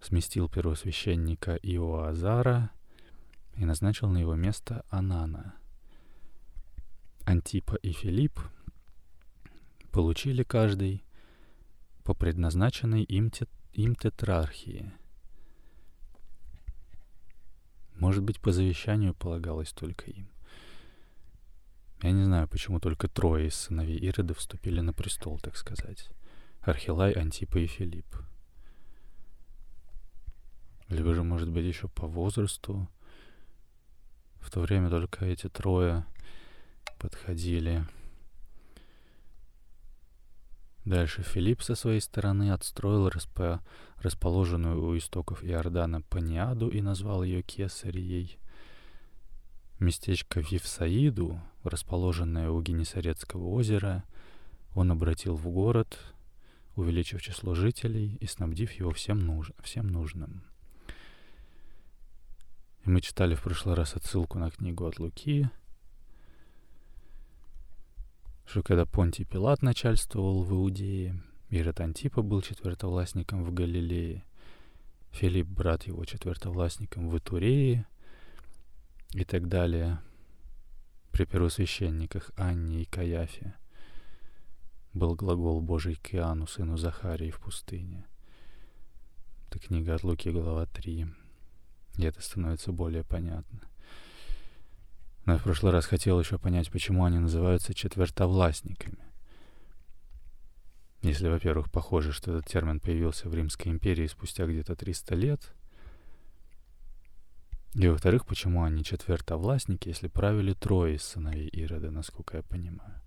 сместил 0.00 0.48
первосвященника 0.48 1.56
Иоазара 1.56 2.70
и 3.56 3.64
назначил 3.64 4.08
на 4.08 4.18
его 4.18 4.34
место 4.34 4.84
Анана— 4.90 5.54
Антипа 7.28 7.74
и 7.82 7.92
Филипп 7.92 8.40
получили 9.92 10.44
каждый 10.44 11.04
по 12.02 12.14
предназначенной 12.14 13.02
им, 13.02 13.30
те, 13.30 13.46
им 13.74 13.94
тетрархии. 13.94 14.90
Может 17.96 18.24
быть, 18.24 18.40
по 18.40 18.50
завещанию 18.50 19.12
полагалось 19.12 19.72
только 19.72 20.10
им. 20.10 20.30
Я 22.02 22.12
не 22.12 22.24
знаю, 22.24 22.46
почему 22.46 22.78
только 22.78 23.08
трое 23.08 23.48
из 23.48 23.54
сыновей 23.54 23.98
Ирода 23.98 24.32
вступили 24.34 24.80
на 24.80 24.92
престол, 24.92 25.38
так 25.40 25.56
сказать. 25.56 26.08
Архилай, 26.60 27.12
Антипа 27.12 27.58
и 27.58 27.66
Филипп. 27.66 28.06
Либо 30.88 31.14
же, 31.14 31.22
может 31.22 31.50
быть, 31.50 31.64
еще 31.64 31.88
по 31.88 32.06
возрасту. 32.06 32.88
В 34.36 34.50
то 34.50 34.60
время 34.60 34.90
только 34.90 35.24
эти 35.24 35.48
трое 35.48 36.06
подходили. 36.98 37.84
Дальше 40.84 41.22
Филипп 41.22 41.62
со 41.62 41.74
своей 41.74 42.00
стороны 42.00 42.50
отстроил 42.52 43.10
распо... 43.10 43.60
расположенную 43.96 44.82
у 44.82 44.96
истоков 44.96 45.44
Иордана 45.44 46.00
Паниаду 46.00 46.68
и 46.68 46.80
назвал 46.80 47.22
ее 47.22 47.42
Кесарией. 47.42 48.38
Местечко 49.78 50.40
Вивсаиду, 50.40 51.40
расположенное 51.62 52.50
у 52.50 52.60
Генесарецкого 52.60 53.48
озера, 53.48 54.04
он 54.74 54.90
обратил 54.90 55.36
в 55.36 55.48
город, 55.48 55.98
увеличив 56.76 57.22
число 57.22 57.54
жителей 57.54 58.16
и 58.20 58.26
снабдив 58.26 58.72
его 58.72 58.90
всем, 58.90 59.20
нуж... 59.20 59.52
всем 59.60 59.88
нужным. 59.88 60.42
И 62.84 62.90
мы 62.90 63.00
читали 63.00 63.34
в 63.34 63.42
прошлый 63.42 63.74
раз 63.74 63.94
отсылку 63.94 64.38
на 64.38 64.50
книгу 64.50 64.86
от 64.86 64.98
Луки— 64.98 65.48
что 68.48 68.62
когда 68.62 68.86
Понтий 68.86 69.26
Пилат 69.26 69.60
начальствовал 69.60 70.42
в 70.42 70.52
Иудее, 70.52 71.22
Ирод 71.50 71.80
Антипа 71.80 72.22
был 72.22 72.40
четвертовластником 72.40 73.44
в 73.44 73.52
Галилее, 73.52 74.24
Филипп, 75.10 75.46
брат 75.46 75.86
его, 75.86 76.04
четвертовластником 76.06 77.10
в 77.10 77.18
Итурее 77.18 77.86
и 79.12 79.24
так 79.24 79.48
далее. 79.48 80.00
При 81.12 81.24
первосвященниках 81.24 82.30
Анне 82.36 82.82
и 82.82 82.84
Каяфе 82.84 83.54
был 84.92 85.14
глагол 85.14 85.60
Божий 85.60 85.96
к 85.96 86.14
Иоанну, 86.14 86.46
сыну 86.46 86.76
Захарии, 86.76 87.30
в 87.30 87.40
пустыне. 87.40 88.06
Это 89.48 89.58
книга 89.58 89.94
от 89.94 90.04
Луки, 90.04 90.30
глава 90.30 90.66
3. 90.66 91.06
И 91.96 92.02
это 92.02 92.20
становится 92.20 92.72
более 92.72 93.04
понятно. 93.04 93.60
Но 95.24 95.32
я 95.32 95.38
в 95.38 95.42
прошлый 95.42 95.72
раз 95.72 95.86
хотел 95.86 96.18
еще 96.20 96.38
понять, 96.38 96.70
почему 96.70 97.04
они 97.04 97.18
называются 97.18 97.74
четвертовластниками. 97.74 98.98
Если, 101.02 101.28
во-первых, 101.28 101.70
похоже, 101.70 102.12
что 102.12 102.32
этот 102.32 102.46
термин 102.46 102.80
появился 102.80 103.28
в 103.28 103.34
Римской 103.34 103.70
империи 103.70 104.06
спустя 104.06 104.46
где-то 104.46 104.74
300 104.74 105.14
лет, 105.14 105.52
и, 107.74 107.86
во-вторых, 107.88 108.26
почему 108.26 108.64
они 108.64 108.82
четвертовластники, 108.82 109.88
если 109.88 110.08
правили 110.08 110.54
трое 110.54 110.96
из 110.96 111.02
сыновей 111.02 111.48
Ирода, 111.48 111.90
насколько 111.90 112.38
я 112.38 112.42
понимаю. 112.42 113.00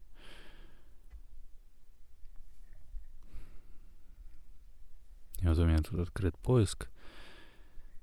И 5.42 5.48
вот 5.48 5.58
у 5.58 5.66
меня 5.66 5.80
тут 5.80 6.00
открыт 6.00 6.38
поиск. 6.38 6.90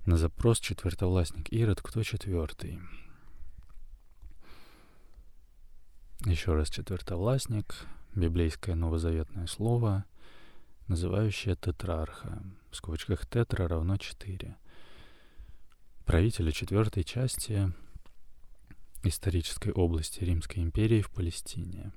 На 0.05 0.17
запрос 0.17 0.59
четвертовластник 0.59 1.53
Ирод, 1.53 1.81
кто 1.81 2.03
четвертый? 2.03 2.81
Еще 6.25 6.55
раз 6.55 6.69
четвертовластник, 6.69 7.87
библейское 8.15 8.75
новозаветное 8.75 9.47
слово, 9.47 10.05
называющее 10.89 11.55
тетрарха. 11.55 12.43
В 12.71 12.77
скобочках 12.77 13.27
тетра 13.27 13.69
равно 13.69 13.99
4. 13.99 14.57
Правителя 16.09 16.53
четвертой 16.53 17.05
части 17.05 17.71
исторической 19.03 19.73
области 19.73 20.25
Римской 20.25 20.63
империи 20.63 21.03
в 21.03 21.11
Палестине. 21.11 21.93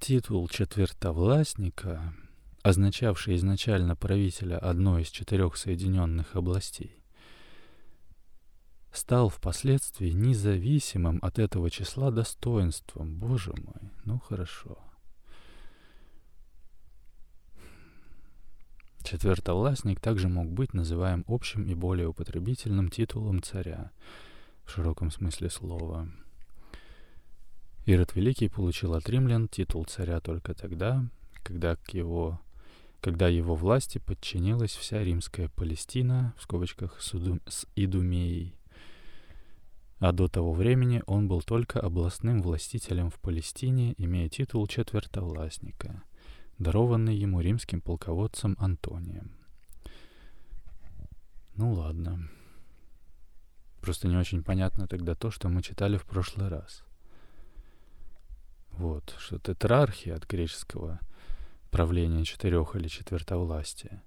Титул 0.00 0.46
четвертовластника, 0.48 2.12
означавший 2.60 3.36
изначально 3.36 3.96
правителя 3.96 4.58
одной 4.58 5.04
из 5.04 5.08
четырех 5.08 5.56
соединенных 5.56 6.36
областей, 6.36 7.02
стал 8.92 9.30
впоследствии 9.30 10.10
независимым 10.10 11.20
от 11.22 11.38
этого 11.38 11.70
числа 11.70 12.10
достоинством. 12.10 13.18
Боже 13.18 13.54
мой, 13.54 13.92
ну 14.04 14.18
хорошо. 14.18 14.89
Четвертовластник 19.02 20.00
также 20.00 20.28
мог 20.28 20.50
быть 20.50 20.74
называем 20.74 21.24
общим 21.26 21.64
и 21.64 21.74
более 21.74 22.08
употребительным 22.08 22.88
титулом 22.88 23.42
царя 23.42 23.90
в 24.64 24.70
широком 24.70 25.10
смысле 25.10 25.50
слова. 25.50 26.08
Ирод 27.86 28.14
Великий 28.14 28.48
получил 28.48 28.94
от 28.94 29.08
римлян 29.08 29.48
титул 29.48 29.84
царя 29.84 30.20
только 30.20 30.54
тогда, 30.54 31.04
когда 31.42 31.76
к 31.76 31.94
его 31.94 32.40
когда 33.00 33.28
его 33.28 33.54
власти 33.54 33.98
подчинилась 33.98 34.72
вся 34.72 35.02
римская 35.02 35.48
Палестина, 35.48 36.34
в 36.36 36.42
скобочках 36.42 37.00
с, 37.00 37.14
с 37.46 37.66
Идумеей, 37.74 38.54
а 39.98 40.12
до 40.12 40.28
того 40.28 40.52
времени 40.52 41.02
он 41.06 41.28
был 41.28 41.42
только 41.42 41.80
областным 41.80 42.42
властителем 42.42 43.10
в 43.10 43.18
Палестине, 43.20 43.94
имея 43.98 44.28
титул 44.28 44.66
четвертовластника, 44.66 46.02
дарованный 46.60 47.16
ему 47.16 47.40
римским 47.40 47.80
полководцем 47.80 48.56
Антонием. 48.60 49.32
Ну 51.56 51.72
ладно. 51.72 52.30
Просто 53.80 54.06
не 54.06 54.16
очень 54.16 54.44
понятно 54.44 54.86
тогда 54.86 55.14
то, 55.14 55.32
что 55.32 55.48
мы 55.48 55.62
читали 55.62 55.96
в 55.96 56.04
прошлый 56.04 56.48
раз. 56.48 56.84
Вот, 58.72 59.16
что 59.18 59.38
тетрархия 59.38 60.14
от 60.14 60.28
греческого 60.28 61.00
правления 61.70 62.24
четырех 62.24 62.76
или 62.76 62.88
четвертовластия 62.88 64.02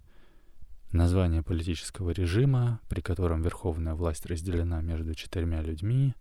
название 0.93 1.41
политического 1.41 2.11
режима, 2.11 2.79
при 2.87 3.01
котором 3.01 3.41
верховная 3.41 3.95
власть 3.95 4.25
разделена 4.27 4.81
между 4.81 5.15
четырьмя 5.15 5.61
людьми, 5.61 6.13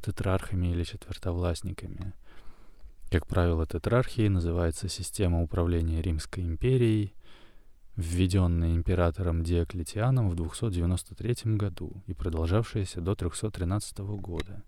тетрархами 0.00 0.68
или 0.68 0.84
четвертовластниками. 0.84 2.14
Как 3.10 3.26
правило, 3.26 3.66
тетрархией 3.66 4.28
называется 4.28 4.88
система 4.88 5.42
управления 5.42 6.02
Римской 6.02 6.44
империей, 6.44 7.14
введенная 7.94 8.74
императором 8.74 9.42
Диоклетианом 9.42 10.28
в 10.28 10.34
293 10.34 11.56
году 11.56 12.02
и 12.06 12.14
продолжавшаяся 12.14 13.00
до 13.00 13.14
313 13.14 13.98
года. 13.98 14.64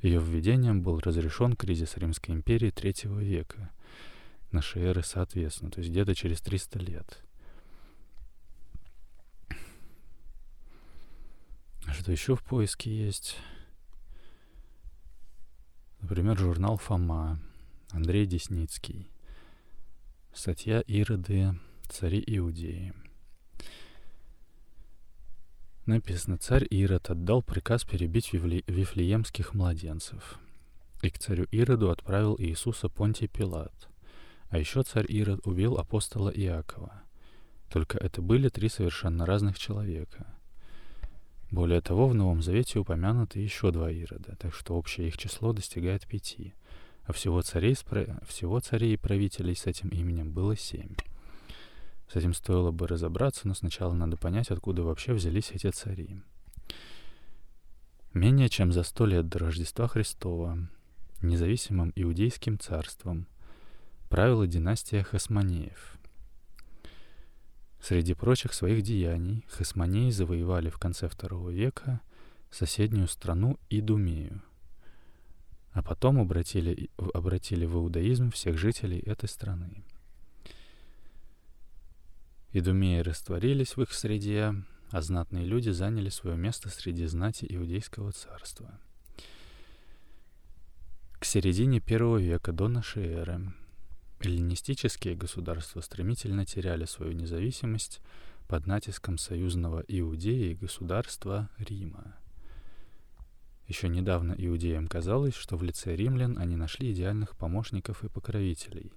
Ее 0.00 0.20
введением 0.20 0.82
был 0.82 0.98
разрешен 1.00 1.54
кризис 1.54 1.96
Римской 1.96 2.34
империи 2.34 2.72
III 2.72 3.22
века, 3.22 3.70
нашей 4.52 4.82
эры 4.82 5.02
соответственно, 5.02 5.70
то 5.70 5.80
есть 5.80 5.90
где-то 5.90 6.14
через 6.14 6.40
300 6.40 6.78
лет– 6.78 7.22
Что 11.92 12.12
еще 12.12 12.36
в 12.36 12.42
поиске 12.42 12.90
есть? 12.90 13.36
Например, 16.00 16.36
журнал 16.36 16.76
«Фома», 16.76 17.40
Андрей 17.90 18.26
Десницкий. 18.26 19.08
Статья 20.34 20.82
«Ироды. 20.86 21.58
Цари 21.88 22.22
Иудеи». 22.26 22.92
Написано, 25.86 26.36
царь 26.36 26.66
Ирод 26.68 27.10
отдал 27.10 27.42
приказ 27.42 27.84
перебить 27.84 28.32
вифле- 28.32 28.64
вифлеемских 28.66 29.54
младенцев. 29.54 30.40
И 31.00 31.10
к 31.10 31.18
царю 31.18 31.46
Ироду 31.52 31.90
отправил 31.90 32.36
Иисуса 32.40 32.88
Понтий 32.88 33.28
Пилат. 33.28 33.88
А 34.48 34.58
еще 34.58 34.82
царь 34.82 35.06
Ирод 35.08 35.46
убил 35.46 35.78
апостола 35.78 36.30
Иакова. 36.30 37.02
Только 37.70 37.98
это 37.98 38.20
были 38.20 38.48
три 38.48 38.68
совершенно 38.68 39.26
разных 39.26 39.60
человека. 39.60 40.26
Более 41.52 41.80
того, 41.80 42.08
в 42.08 42.14
Новом 42.14 42.42
Завете 42.42 42.80
упомянуты 42.80 43.38
еще 43.38 43.70
два 43.70 43.92
Ирода, 43.92 44.34
так 44.36 44.52
что 44.52 44.74
общее 44.74 45.06
их 45.06 45.16
число 45.16 45.52
достигает 45.52 46.04
пяти, 46.08 46.54
а 47.06 47.12
всего 47.12 47.42
царей, 47.42 47.76
всего 48.26 48.60
царей 48.60 48.94
и 48.94 48.96
правителей 48.96 49.56
с 49.56 49.66
этим 49.66 49.88
именем 49.88 50.32
было 50.32 50.56
семь. 50.56 50.94
С 52.08 52.16
этим 52.16 52.34
стоило 52.34 52.70
бы 52.70 52.86
разобраться, 52.86 53.48
но 53.48 53.54
сначала 53.54 53.92
надо 53.92 54.16
понять, 54.16 54.50
откуда 54.50 54.82
вообще 54.82 55.12
взялись 55.12 55.50
эти 55.52 55.70
цари. 55.70 56.20
Менее 58.12 58.48
чем 58.48 58.72
за 58.72 58.82
сто 58.82 59.06
лет 59.06 59.28
до 59.28 59.40
Рождества 59.40 59.88
Христова 59.88 60.58
независимым 61.22 61.92
иудейским 61.96 62.58
царством 62.58 63.26
правила 64.08 64.46
династия 64.46 65.02
Хасманеев— 65.02 65.96
Среди 67.86 68.14
прочих 68.14 68.52
своих 68.52 68.82
деяний 68.82 69.44
хасмонеи 69.48 70.10
завоевали 70.10 70.70
в 70.70 70.76
конце 70.76 71.06
II 71.06 71.52
века 71.52 72.00
соседнюю 72.50 73.06
страну 73.06 73.60
Идумею, 73.70 74.42
а 75.76 75.82
потом 75.82 76.18
обратили, 76.18 76.88
обратили 76.96 77.66
в 77.66 77.74
иудаизм 77.74 78.30
всех 78.30 78.56
жителей 78.56 78.98
этой 79.00 79.28
страны. 79.28 79.84
Идумеи 82.54 83.00
растворились 83.00 83.76
в 83.76 83.82
их 83.82 83.92
среде, 83.92 84.54
а 84.90 85.02
знатные 85.02 85.44
люди 85.44 85.68
заняли 85.68 86.08
свое 86.08 86.38
место 86.38 86.70
среди 86.70 87.04
знати 87.04 87.46
Иудейского 87.50 88.12
царства. 88.12 88.80
К 91.18 91.26
середине 91.26 91.80
первого 91.80 92.16
века 92.16 92.52
до 92.52 92.68
нашей 92.68 93.08
эры 93.08 93.52
Эллинистические 94.20 95.14
государства 95.14 95.82
стремительно 95.82 96.46
теряли 96.46 96.86
свою 96.86 97.12
независимость 97.12 98.00
под 98.48 98.66
натиском 98.66 99.18
союзного 99.18 99.84
Иудеи 99.88 100.54
государства 100.54 101.50
Рима. 101.58 102.16
Еще 103.66 103.88
недавно 103.88 104.34
иудеям 104.36 104.86
казалось, 104.86 105.34
что 105.34 105.56
в 105.56 105.62
лице 105.62 105.96
римлян 105.96 106.38
они 106.38 106.56
нашли 106.56 106.92
идеальных 106.92 107.36
помощников 107.36 108.04
и 108.04 108.08
покровителей. 108.08 108.92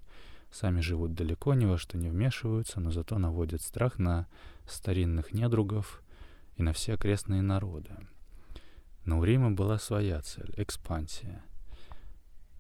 Сами 0.52 0.82
живут 0.82 1.14
далеко, 1.14 1.54
ни 1.54 1.66
во 1.66 1.78
что 1.78 1.98
не 1.98 2.10
вмешиваются, 2.10 2.80
но 2.80 2.92
зато 2.92 3.18
наводят 3.18 3.62
страх 3.62 3.98
на 3.98 4.28
старинных 4.68 5.34
недругов 5.34 6.02
и 6.58 6.64
на 6.64 6.74
все 6.74 6.94
окрестные 6.94 7.42
народы. 7.42 7.92
Но 9.06 9.20
у 9.20 9.24
Рима 9.24 9.52
была 9.52 9.80
своя 9.80 10.22
цель— 10.22 10.54
экспансия. 10.58 11.44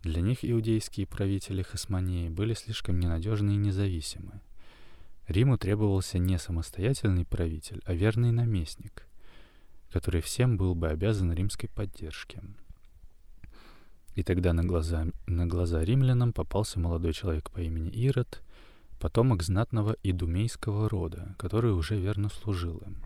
Для 0.01 0.21
них 0.21 0.39
иудейские 0.41 1.05
правители 1.05 1.61
Хасмонеи 1.61 2.29
были 2.29 2.53
слишком 2.53 2.99
ненадежны 2.99 3.51
и 3.51 3.57
независимы. 3.57 4.41
Риму 5.27 5.57
требовался 5.57 6.17
не 6.17 6.39
самостоятельный 6.39 7.25
правитель, 7.25 7.81
а 7.85 7.93
верный 7.93 8.31
наместник, 8.31 9.05
который 9.91 10.21
всем 10.21 10.57
был 10.57 10.75
бы 10.75 10.87
обязан 10.89 11.33
римской 11.33 11.69
поддержке. 11.69 12.41
И 14.15 14.23
тогда 14.23 14.53
на 14.53 14.63
глаза, 14.63 15.07
на 15.27 15.47
глаза 15.47 15.83
римлянам 15.83 16.33
попался 16.33 16.79
молодой 16.79 17.13
человек 17.13 17.49
по 17.51 17.59
имени 17.59 17.89
Ирод, 17.89 18.41
потомок 18.99 19.43
знатного 19.43 19.95
идумейского 20.03 20.89
рода, 20.89 21.35
который 21.37 21.71
уже 21.71 21.97
верно 21.97 22.29
служил 22.29 22.77
им. 22.85 22.97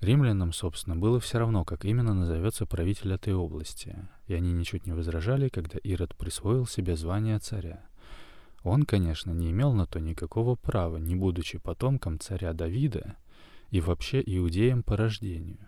Римлянам, 0.00 0.52
собственно, 0.52 0.96
было 0.96 1.20
все 1.20 1.38
равно, 1.38 1.64
как 1.64 1.84
именно 1.84 2.12
назовется 2.12 2.66
правитель 2.66 3.12
этой 3.12 3.34
области, 3.34 3.96
и 4.26 4.34
они 4.34 4.52
ничуть 4.52 4.84
не 4.84 4.92
возражали, 4.92 5.48
когда 5.48 5.78
Ирод 5.78 6.16
присвоил 6.16 6.66
себе 6.66 6.96
звание 6.96 7.38
царя. 7.38 7.86
Он, 8.64 8.82
конечно, 8.82 9.30
не 9.30 9.52
имел 9.52 9.72
на 9.72 9.86
то 9.86 10.00
никакого 10.00 10.56
права, 10.56 10.96
не 10.96 11.14
будучи 11.14 11.58
потомком 11.58 12.18
царя 12.18 12.52
Давида 12.52 13.16
и 13.72 13.80
вообще 13.80 14.22
иудеем 14.24 14.84
по 14.84 14.96
рождению. 14.96 15.58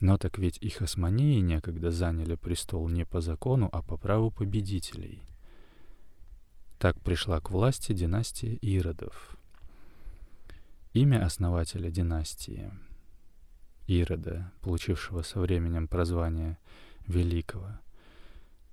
Но 0.00 0.16
так 0.18 0.38
ведь 0.38 0.58
и 0.60 0.68
хасмонеи 0.68 1.40
некогда 1.40 1.90
заняли 1.90 2.36
престол 2.36 2.88
не 2.88 3.04
по 3.04 3.20
закону, 3.20 3.68
а 3.72 3.82
по 3.82 3.96
праву 3.96 4.30
победителей. 4.30 5.22
Так 6.78 7.00
пришла 7.00 7.40
к 7.40 7.50
власти 7.50 7.92
династия 7.92 8.54
Иродов. 8.54 9.36
Имя 10.92 11.24
основателя 11.24 11.90
династии— 11.90 12.70
Ирода, 13.86 14.52
получившего 14.60 15.22
со 15.22 15.40
временем 15.40 15.88
прозвание 15.88 16.58
Великого, 17.06 17.78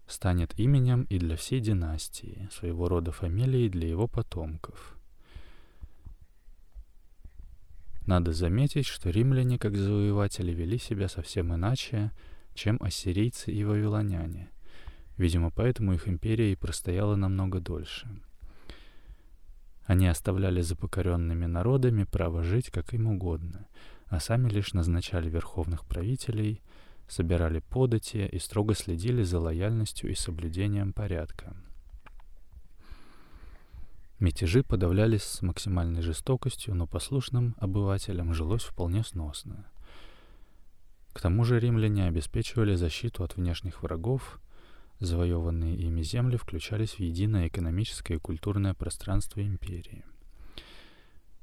станет 0.06 0.60
именем 0.60 1.04
и 1.04 1.18
для 1.18 1.38
всей 1.38 1.62
династии, 1.62 2.50
своего 2.52 2.90
рода 2.90 3.14
фамилией 3.14 3.70
для 3.70 3.88
его 3.88 4.08
потомков. 4.08 4.95
Надо 8.06 8.34
заметить, 8.34 8.86
что 8.86 9.10
римляне 9.10 9.58
как 9.58 9.76
завоеватели 9.76 10.52
вели 10.52 10.78
себя 10.78 11.08
совсем 11.08 11.54
иначе, 11.54 12.12
чем 12.54 12.78
ассирийцы 12.82 13.52
и 13.52 13.64
вавилоняне. 13.64 14.50
Видимо, 15.18 15.50
поэтому 15.50 15.94
их 15.94 16.08
империя 16.08 16.52
и 16.52 16.56
простояла 16.56 17.16
намного 17.16 17.60
дольше. 17.60 18.08
Они 19.86 20.08
оставляли 20.08 20.62
за 20.62 20.76
покоренными 20.76 21.46
народами 21.46 22.04
право 22.04 22.44
жить 22.44 22.70
как 22.70 22.94
им 22.94 23.08
угодно, 23.08 23.68
а 24.08 24.20
сами 24.20 24.50
лишь 24.50 24.74
назначали 24.74 25.30
верховных 25.30 25.86
правителей, 25.86 26.62
собирали 27.08 27.60
подати 27.60 28.28
и 28.32 28.40
строго 28.40 28.74
следили 28.74 29.24
за 29.24 29.40
лояльностью 29.40 30.12
и 30.12 30.16
соблюдением 30.16 30.92
порядка. 30.92 31.56
Мятежи 34.20 34.64
подавлялись 34.64 35.24
с 35.24 35.42
максимальной 35.42 36.02
жестокостью, 36.02 36.74
но 36.74 36.88
послушным 36.88 37.56
обывателям 37.60 38.34
жилось 38.34 38.64
вполне 38.64 39.04
сносно. 39.04 39.66
К 41.12 41.20
тому 41.20 41.44
же 41.44 41.60
римляне 41.60 42.08
обеспечивали 42.08 42.76
защиту 42.76 43.24
от 43.24 43.36
внешних 43.36 43.84
врагов, 43.84 44.40
завоеванные 45.00 45.76
ими 45.76 46.02
земли 46.02 46.38
включались 46.38 46.92
в 46.92 47.00
единое 47.00 47.48
экономическое 47.48 48.16
и 48.16 48.20
культурное 48.20 48.74
пространство 48.74 49.42
империи. 49.42 50.06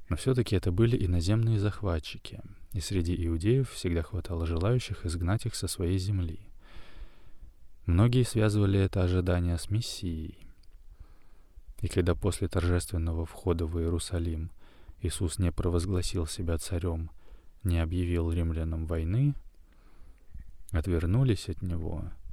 Но 0.09 0.15
все-таки 0.15 0.55
это 0.55 0.71
были 0.71 1.05
иноземные 1.05 1.59
захватчики, 1.59 2.41
и 2.71 2.79
среди 2.81 3.15
иудеев 3.25 3.69
всегда 3.69 4.01
хватало 4.01 4.45
желающих 4.47 5.05
изгнать 5.05 5.45
их 5.45 5.55
со 5.55 5.67
своей 5.67 5.97
земли. 5.97 6.39
Многие 7.85 8.23
связывали 8.23 8.79
это 8.79 9.03
ожидание 9.03 9.57
с 9.57 9.69
Мессией. 9.69 10.37
И 11.83 11.87
когда 11.87 12.15
после 12.15 12.47
торжественного 12.47 13.27
входа 13.27 13.67
в 13.67 13.79
Иерусалим 13.79 14.49
Иисус 15.01 15.37
не 15.37 15.51
провозгласил 15.51 16.25
себя 16.25 16.57
царем, 16.57 17.11
не 17.63 17.77
объявил 17.77 18.31
римлянам 18.31 18.87
войны, 18.87 19.35
отвернулись 20.71 21.47
от 21.49 21.61
него— 21.61 22.11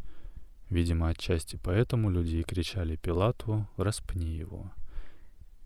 Видимо, 0.71 1.09
отчасти 1.09 1.59
поэтому 1.61 2.11
люди 2.11 2.37
и 2.37 2.43
кричали 2.45 2.95
Пилату 2.95 3.69
«распни 3.77 4.37
его», 4.37 4.71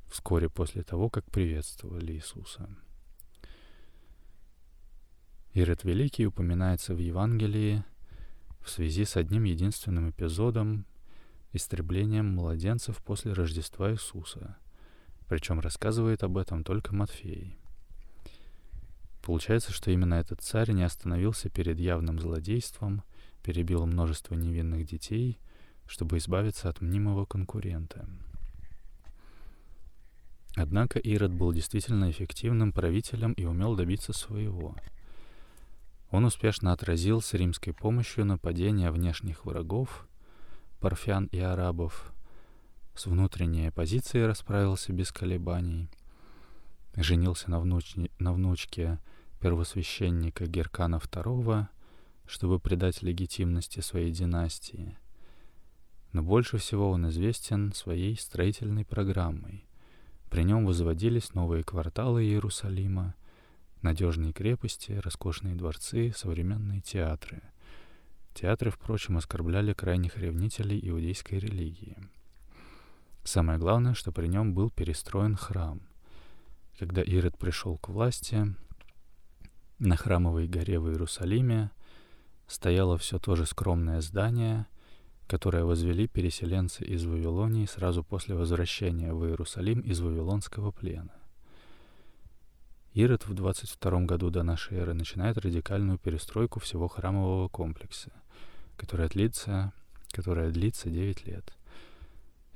вскоре 0.07 0.49
после 0.49 0.83
того, 0.83 1.11
как 1.11 1.31
приветствовали 1.31 2.13
Иисуса. 2.13 2.71
Ирод 5.53 5.85
Великий 5.85 6.27
упоминается 6.27 6.95
в 6.95 6.99
Евангелии 6.99 7.85
в 8.63 8.71
связи 8.71 9.05
с 9.05 9.19
одним 9.19 9.45
единственным 9.45 10.09
эпизодом 10.09 10.87
истреблением 11.55 12.35
младенцев 12.35 13.03
после 13.03 13.33
Рождества 13.33 13.93
Иисуса, 13.93 14.57
причем 15.29 15.61
рассказывает 15.61 16.23
об 16.23 16.37
этом 16.37 16.65
только 16.65 16.95
Матфей. 16.95 17.57
Получается, 19.23 19.73
что 19.73 19.91
именно 19.91 20.15
этот 20.15 20.43
царь 20.43 20.73
не 20.73 20.83
остановился 20.83 21.49
перед 21.49 21.81
явным 21.81 22.19
злодейством– 22.19 23.03
перебил 23.45 23.85
множество 23.87 24.35
невинных 24.35 24.87
детей, 24.87 25.39
чтобы 25.87 26.17
избавиться 26.17 26.69
от 26.69 26.81
мнимого 26.81 27.27
конкурента. 27.27 28.09
Однако 30.57 30.99
Ирод 30.99 31.33
был 31.33 31.53
действительно 31.53 32.11
эффективным 32.11 32.73
правителем 32.73 33.33
и 33.35 33.45
умел 33.45 33.77
добиться 33.77 34.13
своего. 34.13 34.75
Он 36.11 36.25
успешно 36.25 36.73
отразил 36.73 37.21
с 37.21 37.35
римской 37.35 37.75
помощью 37.75 38.25
нападения 38.25 38.91
внешних 38.91 39.45
врагов, 39.45 40.09
парфян 40.85 41.31
и 41.33 41.39
арабов, 41.39 42.13
с 42.95 43.07
внутренней 43.07 43.69
оппозицией 43.69 44.27
расправился 44.27 44.93
без 44.93 45.13
колебаний, 45.13 45.89
женился 46.95 47.51
на, 47.51 47.59
внуч... 47.59 47.95
на 48.19 48.35
внучке 48.35 48.99
первосвященника 49.41 50.47
Геркана 50.47 50.97
II— 50.97 51.69
чтобы 52.27 52.59
придать 52.59 53.01
легитимности 53.01 53.81
своей 53.81 54.11
династии. 54.11 54.99
Но 56.13 56.23
больше 56.23 56.59
всего 56.59 56.91
он 56.91 57.09
известен 57.09 57.73
своей 57.73 58.15
строительной 58.19 58.85
программой. 58.85 59.65
При 60.31 60.43
нем 60.43 60.67
возводились 60.67 61.33
новые 61.33 61.65
кварталы 61.65 62.25
Иерусалима, 62.25 63.15
надежные 63.81 64.35
крепости, 64.35 64.93
роскошные 64.93 65.55
дворцы, 65.55 66.13
современные 66.15 66.83
театры. 66.83 67.43
Театры, 68.35 68.71
впрочем, 68.71 69.17
оскорбляли 69.17 69.73
крайних 69.73 70.17
ревнителей 70.17 70.79
иудейской 70.83 71.39
религии. 71.39 71.97
Самое 73.23 73.59
главное, 73.59 73.95
что 73.95 74.13
при 74.13 74.27
нем 74.27 74.55
был 74.55 74.71
перестроен 74.71 75.37
храм. 75.37 75.81
Когда 76.79 77.03
Ирод 77.03 77.39
пришел 77.39 77.79
к 77.79 77.89
власти, 77.89 78.55
на 79.79 79.97
храмовой 79.97 80.49
горе 80.49 80.79
в 80.79 80.89
Иерусалиме— 80.89 81.71
стояло 82.47 82.99
все 82.99 83.19
то 83.19 83.37
же 83.37 83.47
скромное 83.47 84.01
здание, 84.01 84.67
которое 85.27 85.65
возвели 85.65 86.07
переселенцы 86.07 86.85
из 86.85 87.05
Вавилонии 87.05 87.67
сразу 87.67 88.05
после 88.05 88.35
возвращения 88.35 89.13
в 89.13 89.25
Иерусалим 89.27 89.81
из 89.81 90.01
Вавилонского 90.01 90.71
плена. 90.71 91.13
Ирод 92.93 93.27
в 93.27 93.35
22 93.35 94.03
году 94.03 94.31
до 94.31 94.43
нашей 94.43 94.77
эры 94.79 94.95
начинает 94.95 95.39
радикальную 95.39 95.99
перестройку 95.99 96.61
всего 96.61 96.87
храмового 96.87 97.49
комплекса, 97.49 98.13
которая 98.77 99.09
длится, 99.09 99.73
которая 100.11 100.51
длится 100.51 100.91
9 100.91 101.27
лет. 101.27 101.53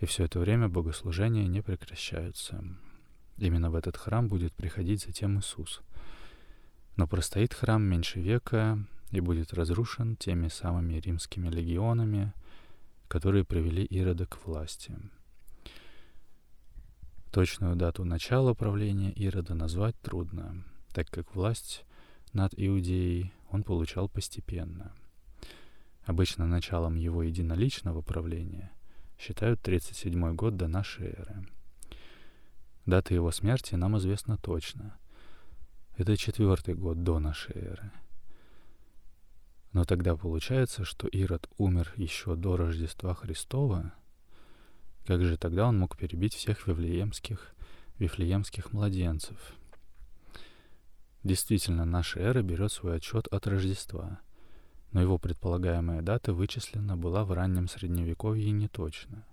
И 0.01 0.07
все 0.07 0.25
это 0.25 0.39
время 0.39 0.69
богослужения 0.69 1.47
не 1.47 1.61
прекращаются. 1.61 2.65
Именно 3.37 3.71
в 3.71 3.75
этот 3.75 3.97
храм 3.97 4.29
будет 4.29 4.53
приходить 4.53 5.03
затем 5.03 5.39
Иисус. 5.39 5.81
Но 6.97 7.07
простоит 7.07 7.55
храм 7.55 7.83
меньше 7.83 8.21
века, 8.21 8.79
и 9.11 9.21
будет 9.21 9.55
разрушен 9.55 10.17
теми 10.17 10.49
самыми 10.49 10.95
римскими 10.95 11.49
легионами, 11.49 12.33
которые 13.09 13.45
привели 13.45 13.85
Ирода 13.85 14.27
к 14.27 14.45
власти. 14.47 14.95
Точную 17.31 17.77
дату 17.77 18.05
начала 18.05 18.55
правления 18.55 19.11
Ирода 19.13 19.55
назвать 19.55 19.99
трудно, 20.01 20.65
так 20.93 21.09
как 21.11 21.35
власть 21.35 21.85
над 22.33 22.53
Иудеей 22.57 23.33
он 23.51 23.63
получал 23.63 24.09
постепенно. 24.09 24.93
Обычно 26.09 26.47
началом 26.47 26.97
его 26.97 27.23
единоличного 27.23 28.01
правления 28.01 28.73
считают 29.19 29.61
37 29.61 30.35
год 30.35 30.57
до 30.57 30.67
нашей 30.67 31.09
эры. 31.09 31.47
Дата 32.87 33.15
его 33.15 33.31
смерти 33.31 33.77
нам 33.77 33.99
известна 33.99 34.39
точно. 34.39 34.99
Это 35.97 36.17
четвертый 36.17 36.75
год 36.75 37.05
до 37.05 37.19
нашей 37.19 37.55
эры— 37.55 37.93
но 39.73 39.85
тогда 39.85 40.17
получается, 40.17 40.85
что 40.85 41.07
Ирод 41.09 41.49
умер 41.59 41.93
еще 41.97 42.37
до 42.37 42.57
Рождества 42.57 43.15
Христова. 43.15 43.93
Как 45.07 45.23
же 45.23 45.37
тогда 45.37 45.67
он 45.69 45.79
мог 45.79 45.97
перебить 45.97 46.35
всех 46.35 46.67
вифлеемских, 46.67 47.55
вифлеемских 47.99 48.73
младенцев? 48.73 49.37
Действительно, 51.23 51.85
наша 51.85 52.19
эра 52.21 52.43
берет 52.43 52.73
свой 52.73 52.97
отчет 52.97 53.27
от 53.29 53.47
Рождества, 53.47 54.21
но 54.93 55.01
его 55.01 55.19
предполагаемая 55.19 56.03
дата 56.03 56.33
вычислена 56.33 56.97
была 56.97 57.25
в 57.25 57.33
раннем 57.33 57.69
Средневековье 57.69 58.51
неточно. 58.51 59.27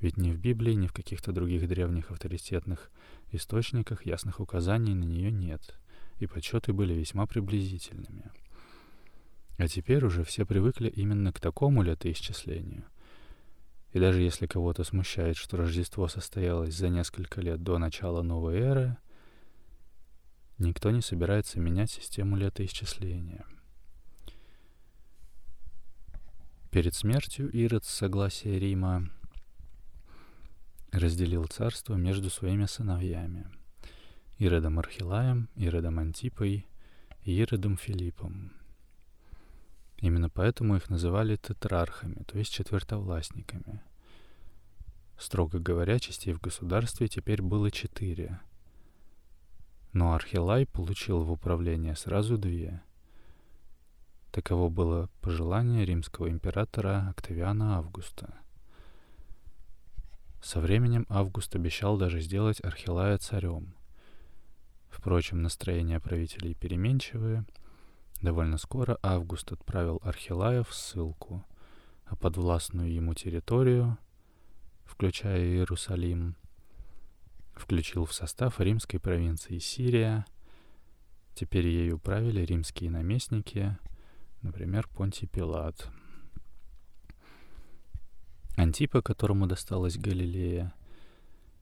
Ведь 0.00 0.16
ни 0.16 0.32
в 0.32 0.38
Библии, 0.38 0.74
ни 0.74 0.86
в 0.86 0.92
каких-то 0.92 1.32
других 1.32 1.68
древних 1.68 2.10
авторитетных 2.10 2.90
источниках 3.30 4.06
ясных 4.06 4.40
указаний 4.40 4.94
на 4.94 5.04
нее 5.04 5.30
нет, 5.30 5.78
и 6.18 6.26
подсчеты 6.26 6.72
были 6.72 6.92
весьма 6.92 7.26
приблизительными— 7.26 8.30
а 9.58 9.68
теперь 9.68 10.04
уже 10.04 10.24
все 10.24 10.44
привыкли 10.44 10.88
именно 10.88 11.32
к 11.32 11.38
такому 11.38 11.82
летоисчислению. 11.82 12.84
И 13.92 14.00
даже 14.00 14.20
если 14.20 14.46
кого-то 14.46 14.82
смущает, 14.82 15.36
что 15.36 15.56
Рождество 15.56 16.08
состоялось 16.08 16.74
за 16.74 16.88
несколько 16.88 17.40
лет 17.40 17.62
до 17.62 17.78
начала 17.78 18.22
новой 18.22 18.58
эры, 18.58 18.96
никто 20.58 20.90
не 20.90 21.02
собирается 21.02 21.60
менять 21.60 21.90
систему 21.90 22.36
летоисчисления. 22.36 23.44
Перед 26.72 26.96
смертью 26.96 27.48
Ирод 27.52 27.84
с 27.84 27.90
согласия 27.90 28.58
Рима 28.58 29.08
разделил 30.90 31.44
царство 31.44 31.94
между 31.94 32.30
своими 32.30 32.66
сыновьями— 32.66 33.46
Иродом 34.38 34.80
Архилаем, 34.80 35.48
Иродом 35.54 36.00
Антипой 36.00 36.66
и 37.22 37.32
Иродом 37.32 37.76
Филиппом— 37.76 38.52
Именно 40.02 40.28
поэтому 40.28 40.74
их 40.74 40.90
называли 40.90 41.36
тетрархами, 41.36 42.24
то 42.26 42.36
есть 42.36 42.52
четвертовластниками. 42.52 43.80
Строго 45.16 45.60
говоря, 45.60 46.00
частей 46.00 46.32
в 46.32 46.40
государстве 46.40 47.06
теперь 47.06 47.40
было 47.40 47.70
четыре. 47.70 48.40
Но 49.92 50.12
Архилай 50.12 50.66
получил 50.66 51.22
в 51.22 51.30
управление 51.30 51.94
сразу 51.94 52.36
две. 52.36 52.82
Таково 54.32 54.70
было 54.70 55.10
пожелание 55.20 55.84
римского 55.84 56.30
императора 56.30 57.06
Октавиана 57.10 57.76
Августа. 57.76 58.32
Со 60.42 60.58
временем 60.58 61.04
Август 61.10 61.54
обещал 61.54 61.98
даже 61.98 62.18
сделать 62.20 62.64
Архилая 62.64 63.18
царем. 63.18 63.74
Впрочем, 64.88 65.42
настроения 65.42 66.00
правителей 66.00 66.54
переменчивые. 66.54 67.44
Довольно 68.22 68.56
скоро 68.56 68.98
Август 69.02 69.52
отправил 69.52 70.00
Архилая 70.02 70.62
в 70.62 70.72
ссылку, 70.72 71.44
а 72.06 72.16
подвластную 72.16 72.90
ему 72.90 73.12
территорию, 73.12 73.98
включая 74.86 75.44
Иерусалим, 75.44 76.36
включил 77.52 78.06
в 78.06 78.14
состав 78.14 78.60
римской 78.60 78.98
провинции 78.98 79.58
Сирия. 79.58 80.24
Теперь 81.34 81.66
ею 81.66 81.98
правили 81.98 82.40
римские 82.40 82.90
наместники, 82.90 83.76
например, 84.42 84.88
Понтий 84.88 85.26
Пилат— 85.26 85.88
Антипа, 88.56 89.00
которому 89.00 89.46
досталась 89.46 89.96
Галилея, 89.96 90.74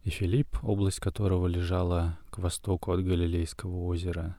и 0.02 0.10
Филипп, 0.10 0.58
область 0.62 0.98
которого 0.98 1.46
лежала 1.46 2.18
к 2.30 2.38
востоку 2.38 2.90
от 2.92 3.04
Галилейского 3.04 3.84
озера, 3.84 4.36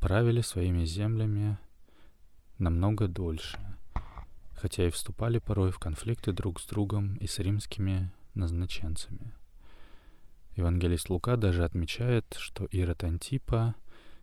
правили 0.00 0.40
своими 0.40 0.84
землями 0.86 1.58
намного 2.58 3.06
дольше, 3.06 3.58
хотя 4.54 4.86
и 4.86 4.90
вступали 4.90 5.38
порой 5.38 5.70
в 5.70 5.78
конфликты 5.78 6.32
друг 6.32 6.60
с 6.60 6.66
другом 6.66 7.16
и 7.16 7.26
с 7.26 7.38
римскими 7.38 8.10
назначенцами. 8.34 9.34
Евангелист 10.56 11.10
Лука 11.10 11.36
даже 11.36 11.64
отмечает, 11.64 12.34
что 12.38 12.64
Ирод 12.66 13.04
Антипа 13.04 13.74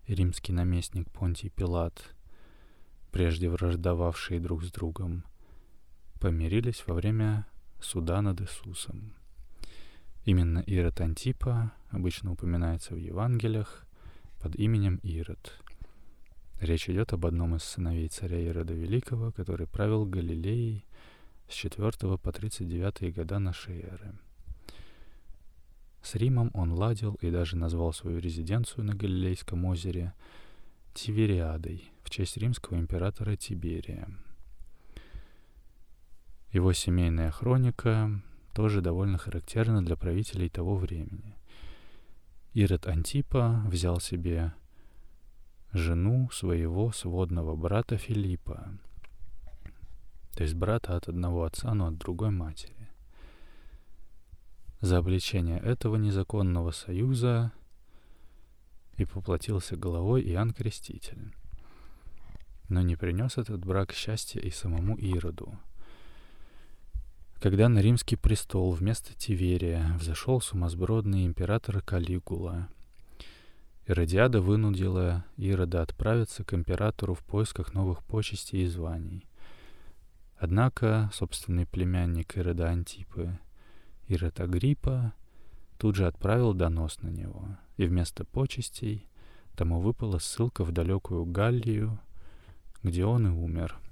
римский 0.07 0.53
наместник 0.53 1.09
Понтий 1.11 1.49
Пилат, 1.49 2.15
прежде 3.11 3.49
враждовавшие 3.49 4.39
друг 4.39 4.63
с 4.63 4.71
другом, 4.71 5.23
помирились 6.19 6.83
во 6.87 6.93
время 6.93 7.45
суда 7.79 8.21
над 8.21 8.41
Иисусом. 8.41 9.13
Именно 10.23 10.59
Ирод 10.59 11.01
Антипа 11.01 11.73
обычно 11.89 12.31
упоминается 12.31 12.93
в 12.93 12.97
Евангелиях 12.97 13.85
под 14.39 14.55
именем 14.55 14.97
Ирод. 15.03 15.59
Речь 16.59 16.89
идет 16.89 17.11
об 17.13 17.25
одном 17.25 17.55
из 17.55 17.63
сыновей 17.63 18.07
царя 18.07 18.39
Ирода 18.39 18.73
Великого, 18.73 19.31
который 19.31 19.65
правил 19.65 20.05
Галилеей 20.05 20.85
с 21.49 21.53
4 21.53 22.17
по 22.17 22.31
39 22.31 23.15
года 23.15 23.39
нашей 23.39 23.81
эры. 23.81 24.13
С 26.01 26.15
Римом 26.15 26.51
он 26.53 26.71
ладил 26.73 27.15
и 27.21 27.29
даже 27.29 27.55
назвал 27.55 27.93
свою 27.93 28.19
резиденцию 28.19 28.85
на 28.85 28.95
Галилейском 28.95 29.65
озере 29.65 30.13
Тивериадой 30.93 31.91
в 32.03 32.09
честь 32.09 32.37
римского 32.37 32.77
императора 32.77 33.35
Тиберия— 33.35 34.07
его 36.51 36.73
семейная 36.73 37.31
хроника 37.31 38.11
тоже 38.53 38.81
довольно 38.81 39.17
характерна 39.17 39.85
для 39.85 39.95
правителей 39.95 40.49
того 40.49 40.75
времени. 40.75 41.37
Ирод 42.53 42.87
Антипа 42.87 43.63
взял 43.67 44.01
себе 44.01 44.53
жену 45.71 46.29
своего 46.31 46.91
сводного 46.91 47.55
брата 47.55 47.97
Филиппа, 47.97 48.67
то 50.35 50.43
есть 50.43 50.55
брата 50.55 50.97
от 50.97 51.07
одного 51.07 51.45
отца, 51.45 51.73
но 51.73 51.87
от 51.87 51.97
другой 51.97 52.31
матери. 52.31 52.80
За 54.81 54.97
обличение 54.97 55.59
этого 55.59 55.95
незаконного 55.95 56.71
союза 56.71 57.51
и 58.97 59.05
поплатился 59.05 59.77
головой 59.77 60.21
Иоанн 60.23 60.53
Креститель. 60.53 61.33
Но 62.67 62.81
не 62.81 62.95
принес 62.95 63.37
этот 63.37 63.63
брак 63.63 63.93
счастья 63.93 64.41
и 64.41 64.49
самому 64.49 64.97
Ироду— 64.97 65.57
когда 67.41 67.69
на 67.69 67.79
римский 67.79 68.17
престол 68.17 68.71
вместо 68.71 69.15
Тиверия 69.15 69.97
взошел 69.99 70.39
сумасбродный 70.41 71.25
император 71.25 71.81
Калигула. 71.81 72.69
Иродиада 73.87 74.41
вынудила 74.41 75.25
Ирода 75.37 75.81
отправиться 75.81 76.43
к 76.43 76.53
императору 76.53 77.15
в 77.15 77.23
поисках 77.23 77.73
новых 77.73 78.03
почестей 78.03 78.65
и 78.65 78.67
званий. 78.67 79.25
Однако 80.37 81.09
собственный 81.13 81.65
племянник 81.65 82.37
Ирода 82.37 82.67
Антипы, 82.67 83.39
Ирод 84.11 84.39
Агриппа, 84.39 85.13
тут 85.77 85.95
же 85.95 86.07
отправил 86.07 86.53
донос 86.53 87.01
на 87.01 87.09
него, 87.09 87.57
и 87.77 87.85
вместо 87.85 88.25
почестей 88.25 89.07
тому 89.55 89.79
выпала 89.79 90.19
ссылка 90.19 90.63
в 90.63 90.71
далекую 90.71 91.25
Галлию, 91.25 91.99
где 92.83 93.05
он 93.05 93.27
и 93.27 93.29
умер— 93.29 93.77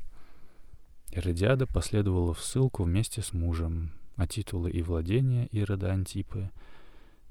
Иродиада 1.12 1.66
последовала 1.66 2.34
в 2.34 2.42
ссылку 2.42 2.84
вместе 2.84 3.22
с 3.22 3.34
мужем, 3.34 3.92
а 4.16 4.28
титулы 4.28 4.70
и 4.70 4.84
владения 4.84 5.48
Ирода 5.48 5.92
Антипы 5.92 6.52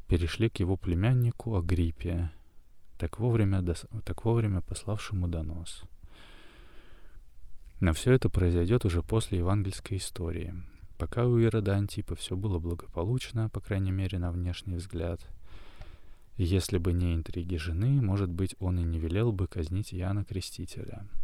перешли 0.09 0.49
к 0.49 0.59
его 0.59 0.77
племяннику 0.77 1.57
Агриппе, 1.57 2.31
так 2.99 3.21
вовремя, 3.21 3.63
дос... 3.63 3.87
так 4.05 4.25
вовремя 4.25 4.63
пославшему 4.63 5.29
донос. 5.29 5.85
Но 7.79 7.93
все 7.93 8.13
это 8.13 8.29
произойдет 8.29 8.85
уже 8.85 9.03
после 9.03 9.39
евангельской 9.39 9.99
истории. 9.99 10.55
Пока 10.99 11.27
у 11.27 11.39
Ирода 11.39 11.75
Антипа 11.75 12.15
все 12.17 12.37
было 12.37 12.59
благополучно, 12.59 13.49
по 13.49 13.61
крайней 13.61 13.93
мере, 13.93 14.19
на 14.19 14.31
внешний 14.31 14.75
взгляд. 14.75 15.21
Если 16.37 16.79
бы 16.79 16.93
не 16.93 17.15
интриги 17.15 17.57
жены, 17.57 18.03
может 18.03 18.29
быть, 18.29 18.55
он 18.59 18.79
и 18.79 18.83
не 18.83 18.99
велел 18.99 19.33
бы 19.33 19.47
казнить 19.47 19.95
Иоанна 19.95 20.25
Крестителя— 20.25 21.09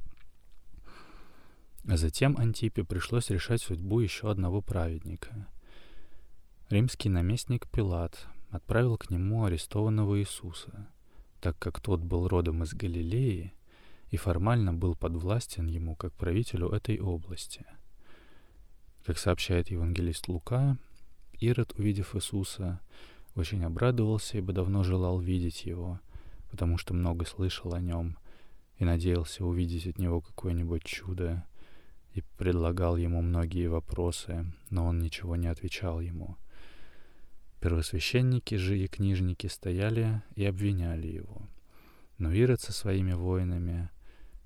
а 1.87 1.98
затем 1.98 2.37
Антипе 2.38 2.82
пришлось 2.82 3.28
решать 3.28 3.60
судьбу 3.60 4.00
еще 4.00 4.30
одного 4.30 4.62
праведника. 4.62 5.46
Римский 6.70 7.10
наместник 7.10 7.68
Пилат 7.68 8.26
отправил 8.50 8.96
к 8.96 9.10
нему 9.10 9.44
арестованного 9.44 10.18
Иисуса, 10.18 10.88
так 11.42 11.58
как 11.58 11.80
тот 11.80 12.00
был 12.00 12.26
родом 12.26 12.62
из 12.62 12.72
Галилеи 12.72 13.52
и 14.08 14.16
формально 14.16 14.72
был 14.72 14.94
подвластен 14.94 15.66
ему 15.66 15.94
как 15.94 16.14
правителю 16.14 16.70
этой 16.70 16.98
области. 17.00 17.66
Как 19.05 19.19
сообщает 19.19 19.71
евангелист 19.71 20.29
Лука, 20.29 20.79
Ирод, 21.38 21.75
увидев 21.79 22.17
Иисуса, 22.17 22.81
очень 23.35 23.62
обрадовался, 23.62 24.38
ибо 24.38 24.55
давно 24.55 24.83
желал 24.83 25.21
видеть 25.21 25.67
его, 25.67 26.01
потому 26.51 26.79
что 26.79 26.95
много 26.95 27.27
слышал 27.27 27.75
о 27.75 27.81
нем 27.81 28.17
и 28.79 28.85
надеялся 28.87 29.45
увидеть 29.45 29.87
от 29.87 29.99
него 29.99 30.23
какое-нибудь 30.23 30.85
чудо, 30.85 31.45
и 32.14 32.23
предлагал 32.38 32.97
ему 32.97 33.21
многие 33.21 33.67
вопросы, 33.67 34.47
но 34.71 34.87
он 34.87 35.01
ничего 35.01 35.37
не 35.37 35.49
отвечал 35.49 36.01
ему. 36.01 36.37
Первосвященники 37.61 38.55
же 38.55 38.79
и 38.79 38.87
книжники 38.87 39.49
стояли 39.49 40.23
и 40.35 40.47
обвиняли 40.47 41.09
его. 41.09 41.43
Но 42.17 42.33
Ирод 42.33 42.62
со 42.62 42.73
своими 42.73 43.12
воинами, 43.12 43.90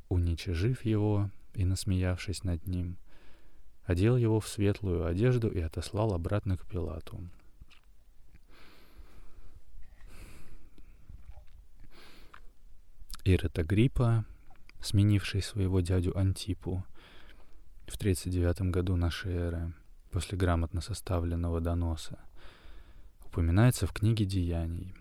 уничижив 0.08 0.84
его 0.84 1.30
и 1.54 1.64
насмеявшись 1.64 2.42
над 2.42 2.66
ним, 2.66 2.96
одел 3.88 4.18
его 4.18 4.38
в 4.38 4.46
светлую 4.46 5.06
одежду 5.06 5.48
и 5.48 5.60
отослал 5.60 6.12
обратно 6.12 6.58
к 6.58 6.66
Пилату. 6.66 7.18
Ирод 13.24 13.58
Агриппа, 13.58 14.26
сменивший 14.82 15.40
своего 15.40 15.80
дядю 15.80 16.16
Антипу, 16.18 16.84
в 17.86 17.96
39 17.96 18.70
году 18.70 18.96
нашей 18.96 19.32
эры, 19.32 19.72
после 20.10 20.36
грамотно 20.36 20.82
составленного 20.82 21.62
доноса, 21.62 22.18
упоминается 23.24 23.86
в 23.86 23.92
книге 23.94 24.26
«Деяний». 24.26 24.94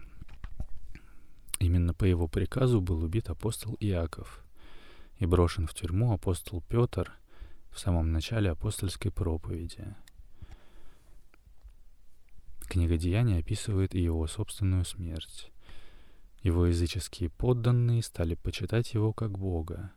Именно 1.60 1.94
по 1.94 2.06
его 2.06 2.30
приказу 2.30 2.80
был 2.80 3.04
убит 3.04 3.30
апостол 3.30 3.76
Иаков 3.82 4.46
и 5.20 5.26
брошен 5.26 5.68
в 5.68 5.74
тюрьму 5.74 6.14
апостол 6.14 6.64
Петр 6.70 7.12
в 7.78 7.80
самом 7.80 8.12
начале 8.12 8.50
апостольской 8.50 9.12
проповеди. 9.12 9.96
Книга 12.62 12.98
«Деяний» 12.98 13.40
описывает 13.40 13.96
и 13.96 14.02
его 14.02 14.26
собственную 14.28 14.84
смерть. 14.84 15.52
Его 16.42 16.66
языческие 16.66 17.30
подданные 17.30 18.02
стали 18.02 18.36
почитать 18.36 18.94
его 18.94 19.14
как 19.14 19.38
Бога, 19.38 19.92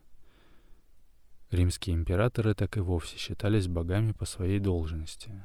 Римские 1.49 1.95
императоры 1.97 2.53
так 2.53 2.77
и 2.77 2.79
вовсе 2.79 3.17
считались 3.17 3.67
богами 3.67 4.13
по 4.13 4.23
своей 4.23 4.59
должности. 4.59 5.43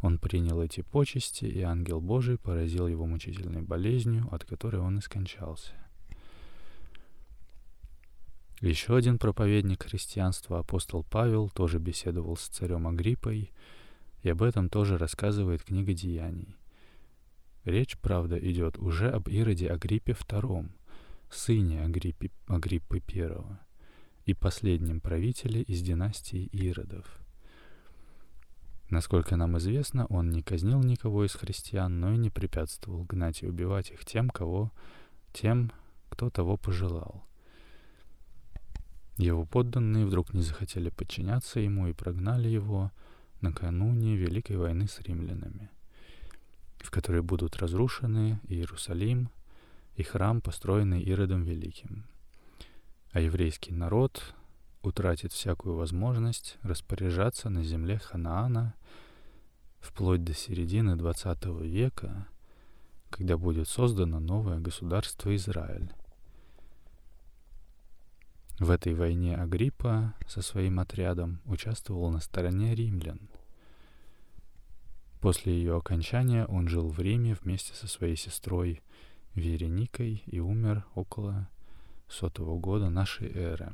Он 0.00 0.18
принял 0.18 0.62
эти 0.62 0.80
почести, 0.80 1.44
и 1.44 1.60
ангел 1.60 2.00
Божий 2.00 2.38
поразил 2.38 2.86
его 2.86 3.04
мучительной 3.04 3.60
болезнью, 3.60 4.26
от 4.32 4.44
которой 4.44 4.80
он 4.80 4.98
и 4.98 5.02
скончался. 5.02 5.74
Еще 8.60 8.96
один 8.96 9.18
проповедник 9.18 9.84
христианства, 9.84 10.58
апостол 10.58 11.04
Павел, 11.04 11.48
тоже 11.48 11.78
беседовал 11.78 12.36
с 12.36 12.48
царем 12.48 12.88
Агриппой, 12.88 13.52
и 14.22 14.28
об 14.28 14.42
этом 14.42 14.68
тоже 14.68 14.98
рассказывает 14.98 15.62
книга 15.62 15.94
Деяний. 15.94 16.56
Речь, 17.64 17.96
правда, 17.98 18.36
идет 18.36 18.76
уже 18.76 19.10
об 19.10 19.28
Ироде 19.28 19.68
Агриппе 19.68 20.12
II, 20.12 20.70
сыне 21.30 21.84
Агриппи, 21.84 22.32
Агриппы 22.48 23.00
I 23.14 23.36
и 24.24 24.34
последнем 24.34 25.00
правителе 25.00 25.62
из 25.62 25.80
династии 25.80 26.46
Иродов. 26.46 27.06
Насколько 28.90 29.36
нам 29.36 29.56
известно, 29.58 30.06
он 30.06 30.30
не 30.30 30.42
казнил 30.42 30.82
никого 30.82 31.24
из 31.24 31.34
христиан, 31.34 32.00
но 32.00 32.12
и 32.12 32.16
не 32.16 32.30
препятствовал 32.30 33.04
гнать 33.04 33.44
и 33.44 33.46
убивать 33.46 33.90
их 33.92 34.04
тем, 34.04 34.30
кого, 34.30 34.72
тем, 35.32 35.70
кто 36.08 36.28
того 36.28 36.56
пожелал. 36.56 37.27
Его 39.18 39.44
подданные 39.44 40.06
вдруг 40.06 40.32
не 40.32 40.42
захотели 40.42 40.90
подчиняться 40.90 41.58
ему 41.58 41.88
и 41.88 41.92
прогнали 41.92 42.48
его 42.48 42.92
накануне 43.40 44.16
Великой 44.16 44.56
войны 44.56 44.86
с 44.86 45.00
римлянами, 45.00 45.70
в 46.78 46.90
которой 46.92 47.20
будут 47.20 47.56
разрушены 47.56 48.38
Иерусалим 48.46 49.28
и 49.96 50.04
храм, 50.04 50.40
построенный 50.40 51.02
Иродом 51.02 51.42
Великим. 51.42 52.04
А 53.10 53.20
еврейский 53.20 53.72
народ 53.72 54.34
утратит 54.82 55.32
всякую 55.32 55.74
возможность 55.74 56.56
распоряжаться 56.62 57.50
на 57.50 57.64
земле 57.64 57.98
Ханаана 57.98 58.76
вплоть 59.80 60.22
до 60.22 60.32
середины 60.32 60.92
XX 60.92 61.66
века, 61.66 62.28
когда 63.10 63.36
будет 63.36 63.68
создано 63.68 64.20
новое 64.20 64.60
государство 64.60 65.34
Израиль. 65.34 65.92
В 68.58 68.70
этой 68.70 68.92
войне 68.92 69.36
Агриппа 69.36 70.14
со 70.26 70.42
своим 70.42 70.80
отрядом 70.80 71.40
участвовал 71.44 72.10
на 72.10 72.18
стороне 72.18 72.74
римлян. 72.74 73.20
После 75.20 75.52
ее 75.52 75.76
окончания 75.76 76.44
он 76.46 76.66
жил 76.66 76.88
в 76.88 76.98
Риме 76.98 77.36
вместе 77.40 77.72
со 77.74 77.86
своей 77.86 78.16
сестрой 78.16 78.82
Вереникой 79.36 80.24
и 80.26 80.40
умер 80.40 80.84
около 80.96 81.48
сотого 82.08 82.58
года 82.58 82.90
нашей 82.90 83.32
эры. 83.32 83.70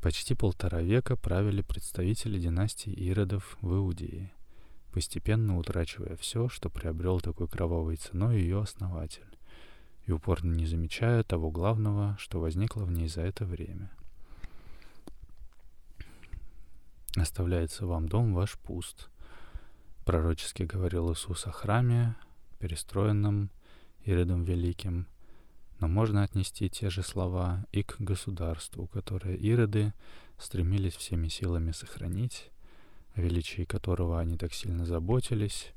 Почти 0.00 0.36
полтора 0.36 0.80
века 0.80 1.16
правили 1.16 1.62
представители 1.62 2.38
династии 2.38 2.92
Иродов 2.92 3.58
в 3.60 3.74
Иудее, 3.74 4.30
постепенно 4.92 5.58
утрачивая 5.58 6.14
все, 6.14 6.48
что 6.48 6.70
приобрел 6.70 7.20
такой 7.20 7.48
кровавой 7.48 7.96
ценой 7.96 8.40
ее 8.40 8.60
основатель 8.62 9.37
и 10.08 10.12
упорно 10.12 10.54
не 10.54 10.64
замечая 10.64 11.22
того 11.22 11.50
главного, 11.50 12.16
что 12.18 12.40
возникло 12.40 12.84
в 12.84 12.90
ней 12.90 13.08
за 13.08 13.20
это 13.20 13.44
время. 13.44 13.90
«Оставляется 17.14 17.86
вам 17.86 18.08
дом 18.08 18.32
ваш 18.32 18.58
пуст»,— 18.58 19.10
пророчески 20.06 20.62
говорил 20.62 21.12
Иисус 21.12 21.46
о 21.46 21.52
храме, 21.52 22.16
перестроенном 22.58 23.50
Иродом 24.04 24.44
Великим, 24.44 25.06
но 25.78 25.88
можно 25.88 26.22
отнести 26.22 26.70
те 26.70 26.88
же 26.88 27.02
слова 27.02 27.66
и 27.70 27.82
к 27.82 28.00
государству, 28.00 28.86
которое 28.86 29.36
Ироды 29.36 29.92
стремились 30.38 30.96
всеми 30.96 31.28
силами 31.28 31.72
сохранить, 31.72 32.50
о 33.14 33.20
величии 33.20 33.64
которого 33.64 34.18
они 34.18 34.38
так 34.38 34.54
сильно 34.54 34.86
заботились, 34.86 35.74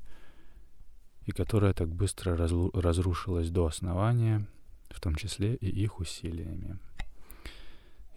и 1.26 1.32
которая 1.32 1.72
так 1.72 1.88
быстро 1.88 2.36
разрушилась 2.36 3.50
до 3.50 3.66
основания, 3.66 4.46
в 4.90 5.00
том 5.00 5.14
числе 5.14 5.54
и 5.54 5.68
их 5.68 6.00
усилиями. 6.00 6.78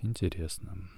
Интересно. 0.02 0.90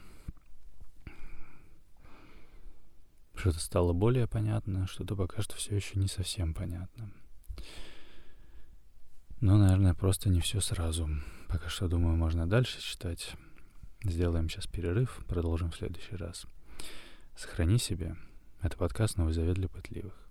Что-то 3.35 3.59
стало 3.59 3.93
более 3.93 4.27
понятно, 4.27 4.87
что-то 4.87 5.15
пока 5.15 5.41
что 5.41 5.55
все 5.55 5.75
еще 5.75 5.99
не 5.99 6.07
совсем 6.07 6.53
понятно. 6.53 7.11
Но, 9.39 9.57
наверное, 9.57 9.93
просто 9.93 10.29
не 10.29 10.41
все 10.41 10.59
сразу. 10.59 11.07
Пока 11.47 11.69
что, 11.69 11.87
думаю, 11.87 12.17
можно 12.17 12.47
дальше 12.47 12.81
читать. 12.81 13.35
Сделаем 14.03 14.49
сейчас 14.49 14.65
перерыв, 14.65 15.23
продолжим 15.27 15.69
в 15.71 15.75
следующий 15.75 16.15
раз. 16.15 16.47
Сохрани 17.35 17.77
себе. 17.77 18.15
Это 18.61 18.75
подкаст 18.75 19.17
«Новый 19.17 19.33
завет 19.33 19.55
для 19.55 19.69
пытливых». 19.69 20.26